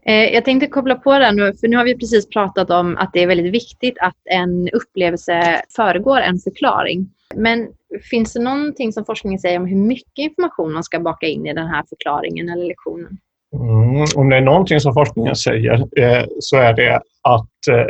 Eh, 0.05 0.33
jag 0.33 0.45
tänkte 0.45 0.67
koppla 0.67 0.95
på 0.95 1.19
det 1.19 1.31
nu, 1.31 1.53
för 1.53 1.67
nu 1.67 1.77
har 1.77 1.83
vi 1.83 1.97
precis 1.97 2.29
pratat 2.29 2.69
om 2.69 2.97
att 2.97 3.09
det 3.13 3.23
är 3.23 3.27
väldigt 3.27 3.53
viktigt 3.53 3.97
att 4.01 4.17
en 4.25 4.69
upplevelse 4.69 5.61
föregår 5.75 6.19
en 6.19 6.37
förklaring. 6.37 7.09
Men 7.35 7.67
finns 8.09 8.33
det 8.33 8.41
någonting 8.41 8.93
som 8.93 9.05
forskningen 9.05 9.39
säger 9.39 9.59
om 9.59 9.65
hur 9.65 9.77
mycket 9.77 10.17
information 10.17 10.73
man 10.73 10.83
ska 10.83 10.99
baka 10.99 11.27
in 11.27 11.45
i 11.45 11.53
den 11.53 11.67
här 11.67 11.83
förklaringen 11.89 12.49
eller 12.49 12.65
lektionen? 12.65 13.17
Mm, 13.53 14.05
om 14.15 14.29
det 14.29 14.37
är 14.37 14.41
någonting 14.41 14.79
som 14.79 14.93
forskningen 14.93 15.35
säger 15.35 15.73
eh, 15.99 16.25
så 16.39 16.57
är 16.57 16.73
det 16.73 16.95
att 17.21 17.67
eh, 17.71 17.85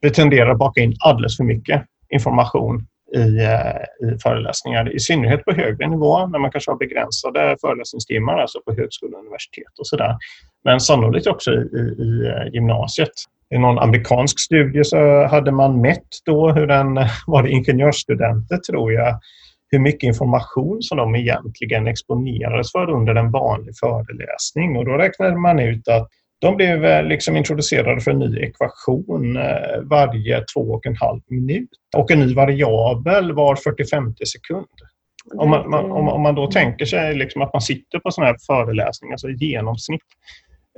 vi 0.00 0.10
tenderar 0.10 0.50
att 0.50 0.58
baka 0.58 0.80
in 0.80 0.94
alldeles 0.98 1.36
för 1.36 1.44
mycket 1.44 1.82
information 2.08 2.86
i, 3.16 3.38
eh, 3.38 4.08
i 4.08 4.18
föreläsningar, 4.22 4.94
i 4.94 4.98
synnerhet 4.98 5.44
på 5.44 5.52
högre 5.52 5.88
nivå 5.88 6.26
när 6.26 6.38
man 6.38 6.50
kanske 6.50 6.70
har 6.70 6.78
begränsade 6.78 7.56
föreläsningstimmar, 7.60 8.38
alltså 8.38 8.60
på 8.66 8.74
högskola 8.74 9.16
och 9.16 9.22
universitet 9.22 9.78
och 9.78 9.86
sådär. 9.86 10.16
Men 10.64 10.80
sannolikt 10.80 11.26
också 11.26 11.50
i, 11.52 11.54
i, 11.54 12.02
i 12.02 12.26
eh, 12.26 12.52
gymnasiet. 12.52 13.12
I 13.54 13.58
någon 13.58 13.78
amerikansk 13.78 14.40
studie 14.40 14.84
så 14.84 15.26
hade 15.26 15.52
man 15.52 15.80
mätt 15.80 16.08
då 16.24 16.52
hur 16.52 16.70
en, 16.70 16.94
var 17.26 17.42
det 17.42 17.50
ingenjörsstudenter 17.50 18.56
tror 18.56 18.92
jag, 18.92 19.20
hur 19.70 19.78
mycket 19.78 20.02
information 20.02 20.82
som 20.82 20.98
de 20.98 21.16
egentligen 21.16 21.86
exponerades 21.86 22.72
för 22.72 22.90
under 22.90 23.14
en 23.14 23.30
vanlig 23.30 23.74
föreläsning. 23.80 24.76
Och 24.76 24.84
då 24.84 24.92
räknade 24.92 25.36
man 25.36 25.58
ut 25.58 25.88
att 25.88 26.08
de 26.40 26.56
blev 26.56 26.84
eh, 26.84 27.04
liksom 27.04 27.36
introducerade 27.36 28.00
för 28.00 28.10
en 28.10 28.18
ny 28.18 28.38
ekvation 28.38 29.36
eh, 29.36 29.80
varje 29.82 30.44
två 30.54 30.60
och 30.60 30.86
en 30.86 30.96
halv 30.96 31.20
minut 31.28 31.70
och 31.96 32.10
en 32.10 32.20
ny 32.20 32.34
variabel 32.34 33.32
var 33.32 33.54
40-50 33.54 34.24
sekund. 34.24 34.66
Om 35.34 35.50
man, 35.50 35.74
om, 35.74 36.08
om 36.08 36.22
man 36.22 36.34
då 36.34 36.50
tänker 36.50 36.84
sig 36.84 37.14
liksom 37.14 37.42
att 37.42 37.52
man 37.52 37.62
sitter 37.62 37.98
på 37.98 38.10
sådana 38.10 38.30
här 38.30 38.38
föreläsningar, 38.46 39.14
alltså 39.14 39.28
i 39.28 39.34
genomsnitt 39.34 40.00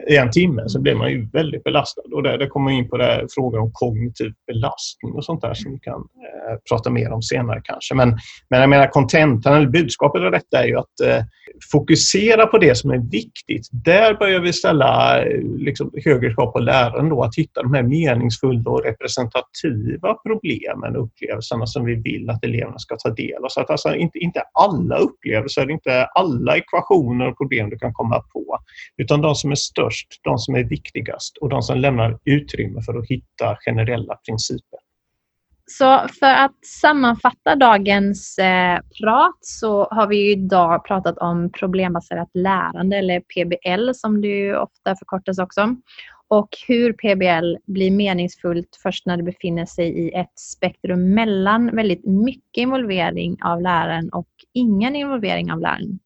i 0.08 0.16
en 0.16 0.30
timme 0.30 0.68
så 0.68 0.80
blir 0.80 0.94
man 0.94 1.10
ju 1.10 1.28
väldigt 1.32 1.64
belastad. 1.64 2.02
Och 2.14 2.22
där, 2.22 2.38
där 2.38 2.46
kommer 2.46 2.70
in 2.70 2.88
på 2.88 2.96
det, 2.96 3.26
frågor 3.34 3.58
om 3.58 3.70
kognitiv 3.72 4.32
belastning 4.46 5.12
och 5.12 5.24
sånt 5.24 5.40
där 5.40 5.54
som 5.54 5.72
vi 5.72 5.78
kan 5.78 5.94
eh, 6.00 6.56
prata 6.70 6.90
mer 6.90 7.12
om 7.12 7.22
senare 7.22 7.60
kanske. 7.64 7.94
Men, 7.94 8.18
men 8.50 8.60
jag 8.60 8.70
menar 8.70 8.86
kontentan 8.86 9.54
eller 9.54 9.68
budskapet 9.68 10.22
av 10.22 10.30
detta 10.30 10.62
är 10.62 10.66
ju 10.66 10.78
att 10.78 11.00
eh, 11.04 11.24
fokusera 11.72 12.46
på 12.46 12.58
det 12.58 12.74
som 12.74 12.90
är 12.90 12.98
viktigt. 12.98 13.68
Där 13.72 14.14
börjar 14.14 14.40
vi 14.40 14.52
ställa 14.52 15.24
liksom, 15.42 15.90
högre 16.04 16.34
krav 16.34 16.52
på 16.52 16.58
läraren 16.58 17.08
då, 17.08 17.22
att 17.22 17.36
hitta 17.36 17.62
de 17.62 17.74
här 17.74 17.82
meningsfulla 17.82 18.70
och 18.70 18.84
representativa 18.84 20.14
problemen 20.14 20.96
och 20.96 21.04
upplevelserna 21.04 21.66
som 21.66 21.84
vi 21.84 21.94
vill 21.94 22.30
att 22.30 22.44
eleverna 22.44 22.78
ska 22.78 22.96
ta 22.96 23.10
del 23.10 23.44
av. 23.44 23.48
Så 23.48 23.60
att 23.60 23.70
alltså 23.70 23.94
inte, 23.94 24.18
inte 24.18 24.42
alla 24.52 24.96
upplevelser, 24.96 25.70
inte 25.70 26.04
alla 26.04 26.56
ekvationer 26.56 27.28
och 27.28 27.38
problem 27.38 27.70
du 27.70 27.78
kan 27.78 27.92
komma 27.92 28.22
på, 28.32 28.58
utan 28.96 29.20
de 29.20 29.34
som 29.34 29.50
är 29.50 29.54
störst, 29.54 30.06
de 30.22 30.38
som 30.38 30.54
är 30.54 30.64
viktigast 30.64 31.36
och 31.40 31.48
de 31.48 31.62
som 31.62 31.78
lämnar 31.78 32.18
utrymme 32.24 32.82
för 32.82 32.98
att 32.98 33.06
hitta 33.06 33.56
generella 33.64 34.16
principer. 34.26 34.89
Så 35.78 36.06
för 36.20 36.34
att 36.34 36.64
sammanfatta 36.64 37.56
dagens 37.56 38.38
eh, 38.38 38.78
prat 39.00 39.38
så 39.40 39.88
har 39.90 40.06
vi 40.06 40.32
idag 40.32 40.84
pratat 40.84 41.18
om 41.18 41.50
problembaserat 41.52 42.28
lärande 42.34 42.96
eller 42.96 43.20
PBL 43.20 43.90
som 43.94 44.20
det 44.20 44.28
ju 44.28 44.56
ofta 44.56 44.96
förkortas 44.96 45.38
också. 45.38 45.76
Och 46.28 46.48
hur 46.68 46.92
PBL 46.92 47.72
blir 47.72 47.90
meningsfullt 47.90 48.78
först 48.82 49.06
när 49.06 49.16
det 49.16 49.22
befinner 49.22 49.66
sig 49.66 49.88
i 49.88 50.12
ett 50.12 50.38
spektrum 50.38 51.14
mellan 51.14 51.76
väldigt 51.76 52.06
mycket 52.06 52.62
involvering 52.62 53.38
av 53.42 53.62
läraren 53.62 54.08
och 54.08 54.30
ingen 54.52 54.96
involvering 54.96 55.52
av 55.52 55.60
läraren. 55.60 55.98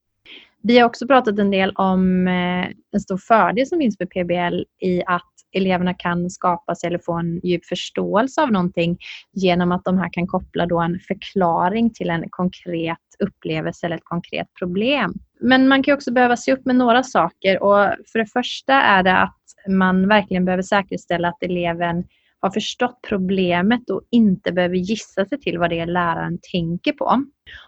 Vi 0.63 0.79
har 0.79 0.87
också 0.87 1.07
pratat 1.07 1.39
en 1.39 1.51
del 1.51 1.71
om 1.71 2.29
eh, 2.29 2.67
en 2.93 3.01
stor 3.01 3.19
fördel 3.19 3.67
som 3.67 3.79
finns 3.79 3.99
med 3.99 4.11
PBL 4.11 4.63
i 4.81 5.03
att 5.07 5.34
eleverna 5.55 5.95
kan 5.95 6.31
skapa 6.31 6.75
sig 6.75 6.87
eller 6.87 6.99
få 6.99 7.13
en 7.13 7.41
djup 7.43 7.65
förståelse 7.67 8.43
av 8.43 8.53
någonting 8.53 8.99
genom 9.33 9.73
att 9.73 9.85
de 9.85 9.99
här 9.99 10.13
kan 10.13 10.27
koppla 10.27 10.67
då 10.67 10.81
en 10.81 10.99
förklaring 11.01 11.91
till 11.95 12.11
en 12.11 12.25
konkret 12.31 12.99
upplevelse 13.19 13.87
eller 13.87 13.97
ett 13.97 14.05
konkret 14.05 14.47
problem. 14.59 15.15
Men 15.41 15.69
man 15.69 15.83
kan 15.83 15.95
också 15.95 16.13
behöva 16.13 16.37
se 16.37 16.53
upp 16.53 16.67
med 16.67 16.77
några 16.77 17.03
saker 17.03 17.63
och 17.63 17.95
för 18.13 18.19
det 18.19 18.27
första 18.27 18.75
är 18.75 19.03
det 19.03 19.17
att 19.17 19.39
man 19.69 20.09
verkligen 20.09 20.45
behöver 20.45 20.63
säkerställa 20.63 21.29
att 21.29 21.43
eleven 21.43 22.05
har 22.45 22.51
förstått 22.51 22.99
problemet 23.09 23.91
och 23.91 24.03
inte 24.11 24.53
behöver 24.53 24.77
gissa 24.77 25.25
sig 25.25 25.41
till 25.41 25.59
vad 25.59 25.71
det 25.71 25.81
är 25.81 25.87
läraren 25.87 26.39
tänker 26.53 26.93
på. 26.93 27.25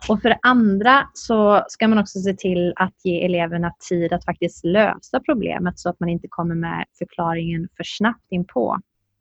Och 0.09 0.23
för 0.23 0.29
det 0.29 0.39
andra 0.43 1.09
så 1.15 1.65
ska 1.69 1.89
man 1.89 1.99
också 1.99 2.19
se 2.19 2.33
till 2.35 2.73
att 2.77 2.95
ge 3.05 3.25
eleverna 3.25 3.73
tid 3.89 4.13
att 4.13 4.25
faktiskt 4.25 4.65
lösa 4.65 5.21
problemet 5.21 5.79
så 5.79 5.89
att 5.89 6.01
man 6.01 6.09
inte 6.09 6.27
kommer 6.31 6.55
med 6.55 6.85
förklaringen 6.99 7.69
för 7.77 7.85
snabbt 7.85 8.27
inpå. 8.31 8.79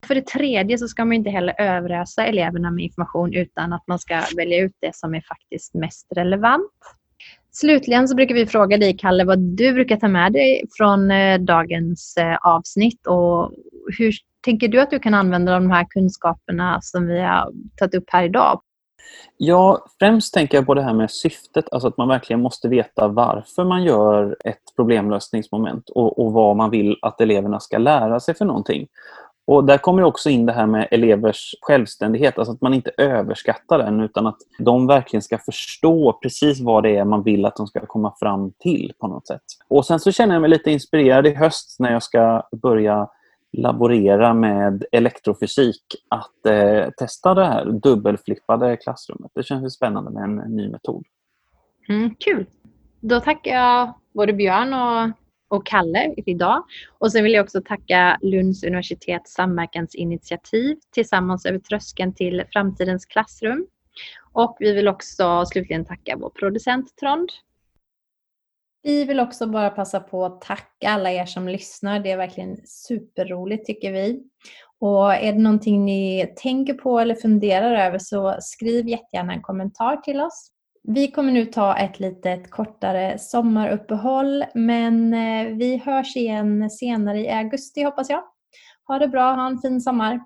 För 0.08 0.16
det 0.16 0.28
tredje 0.28 0.78
så 0.78 0.88
ska 0.88 1.06
man 1.06 1.14
inte 1.14 1.30
heller 1.30 1.62
överösa 1.62 2.26
eleverna 2.26 2.72
med 2.72 2.84
information 2.84 3.34
utan 3.34 3.74
att 3.74 3.88
man 3.88 4.00
ska 4.00 4.22
välja 4.38 4.64
ut 4.64 4.76
det 4.80 4.96
som 4.96 5.16
är 5.16 5.22
faktiskt 5.22 5.74
mest 5.74 6.08
relevant. 6.16 6.72
Slutligen 7.52 8.08
så 8.08 8.16
brukar 8.16 8.36
vi 8.36 8.46
fråga 8.46 8.78
dig, 8.78 8.98
Kalle, 8.98 9.24
vad 9.24 9.40
du 9.40 9.74
brukar 9.74 9.98
ta 9.98 10.08
med 10.08 10.34
dig 10.34 10.64
från 10.78 11.12
eh, 11.12 11.40
dagens 11.40 12.18
eh, 12.18 12.36
avsnitt 12.36 13.08
och 13.08 13.52
hur 13.98 14.12
tänker 14.46 14.68
du 14.68 14.82
att 14.82 14.90
du 14.90 15.00
kan 15.00 15.14
använda 15.14 15.54
de 15.54 15.72
här 15.72 15.86
kunskaperna 15.90 16.80
som 16.82 17.08
vi 17.08 17.22
har 17.22 17.52
tagit 17.78 17.96
upp 17.96 18.06
här 18.08 18.24
idag? 18.24 18.62
Ja, 19.38 19.86
främst 20.00 20.34
tänker 20.34 20.58
jag 20.58 20.66
på 20.66 20.74
det 20.74 20.82
här 20.82 20.94
med 20.94 21.12
syftet, 21.12 21.66
alltså 21.72 21.88
att 21.88 21.98
man 21.98 22.08
verkligen 22.08 22.42
måste 22.42 22.68
veta 22.68 23.08
varför 23.08 23.64
man 23.64 23.84
gör 23.84 24.38
ett 24.44 24.62
problemlösningsmoment 24.76 25.90
och, 25.90 26.20
och 26.20 26.34
vad 26.34 26.56
man 26.56 26.70
vill 26.70 26.98
att 27.02 27.22
eleverna 27.22 27.60
ska 27.60 27.78
lära 27.78 28.20
sig 28.20 28.36
för 28.36 28.46
någonting. 28.46 28.88
Och 29.48 29.64
Där 29.66 29.78
kommer 29.78 30.04
också 30.04 30.30
in 30.30 30.46
det 30.46 30.54
här 30.54 30.66
med 30.66 30.88
elevers 30.92 31.56
självständighet, 31.62 32.40
alltså 32.40 32.54
att 32.54 32.62
man 32.62 32.74
inte 32.74 32.92
överskattar 32.98 33.78
den 33.78 34.00
utan 34.00 34.28
att 34.28 34.38
de 34.60 34.88
verkligen 34.88 35.22
ska 35.22 35.38
förstå 35.38 36.20
precis 36.22 36.62
vad 36.62 36.84
det 36.84 36.96
är 36.96 37.06
man 37.06 37.24
vill 37.24 37.46
att 37.46 37.56
de 37.56 37.68
ska 37.68 37.86
komma 37.86 38.14
fram 38.20 38.52
till 38.60 38.94
på 39.00 39.08
något 39.08 39.28
sätt. 39.28 39.42
Och 39.68 39.86
Sen 39.86 40.00
så 40.00 40.12
känner 40.12 40.36
jag 40.36 40.42
mig 40.42 40.50
lite 40.50 40.72
inspirerad 40.72 41.28
i 41.28 41.34
höst 41.34 41.76
när 41.80 41.92
jag 41.92 42.04
ska 42.04 42.44
börja 42.62 43.08
laborera 43.58 44.34
med 44.34 44.86
elektrofysik 44.92 45.84
att 46.10 46.46
eh, 46.46 46.90
testa 46.90 47.34
det 47.34 47.46
här 47.46 47.66
dubbelflippade 47.66 48.78
klassrummet. 48.78 49.32
Det 49.36 49.44
känns 49.44 49.74
spännande 49.74 50.12
med 50.12 50.24
en, 50.24 50.40
en 50.40 50.56
ny 50.56 50.70
metod. 50.70 51.06
Mm, 51.90 52.16
kul! 52.20 52.46
Då 53.00 53.20
tackar 53.20 53.52
jag 53.52 53.94
både 54.14 54.34
Björn 54.34 54.74
och, 54.74 55.12
och 55.58 55.66
Kalle 55.66 56.14
idag. 56.18 56.64
Och 56.98 57.12
sen 57.12 57.24
vill 57.24 57.34
jag 57.34 57.44
också 57.44 57.62
tacka 57.62 58.18
Lunds 58.22 58.64
universitets 58.64 59.34
samverkansinitiativ 59.34 60.78
Tillsammans 60.92 61.46
över 61.46 61.60
tröskeln 61.60 62.14
till 62.14 62.44
framtidens 62.54 63.06
klassrum. 63.06 63.68
Och 64.34 64.58
vi 64.60 64.74
vill 64.74 64.88
också 64.88 65.46
slutligen 65.46 65.86
tacka 65.86 66.18
vår 66.18 66.30
producent 66.30 66.96
Trond 66.96 67.30
vi 68.86 69.06
vill 69.06 69.20
också 69.20 69.48
bara 69.48 69.70
passa 69.70 70.00
på 70.00 70.26
att 70.26 70.42
tacka 70.42 70.90
alla 70.90 71.12
er 71.12 71.26
som 71.26 71.48
lyssnar. 71.48 72.00
Det 72.00 72.12
är 72.12 72.18
verkligen 72.18 72.58
superroligt 72.66 73.66
tycker 73.66 73.92
vi. 73.92 74.24
Och 74.80 75.14
är 75.14 75.34
det 75.34 75.40
någonting 75.40 75.86
ni 75.86 76.34
tänker 76.36 76.74
på 76.74 77.00
eller 77.00 77.16
funderar 77.16 77.88
över 77.88 78.00
så 78.00 78.38
skriv 78.40 78.88
jättegärna 78.88 79.34
en 79.34 79.42
kommentar 79.42 79.98
till 79.98 80.22
oss. 80.22 80.52
Vi 80.84 81.12
kommer 81.12 81.32
nu 81.32 81.46
ta 81.46 81.78
ett 81.78 82.00
litet 82.00 82.52
kortare 82.52 83.20
sommaruppehåll 83.20 84.46
men 84.54 85.14
eh, 85.14 85.56
vi 85.56 85.78
hörs 85.86 86.16
igen 86.16 86.70
senare 86.70 87.20
i 87.20 87.30
augusti 87.30 87.84
hoppas 87.84 88.10
jag. 88.10 88.24
Ha 88.88 89.00
det 89.00 89.08
bra, 89.08 89.32
ha 89.34 89.48
en 89.48 89.60
fin 89.60 89.82
sommar! 89.82 90.20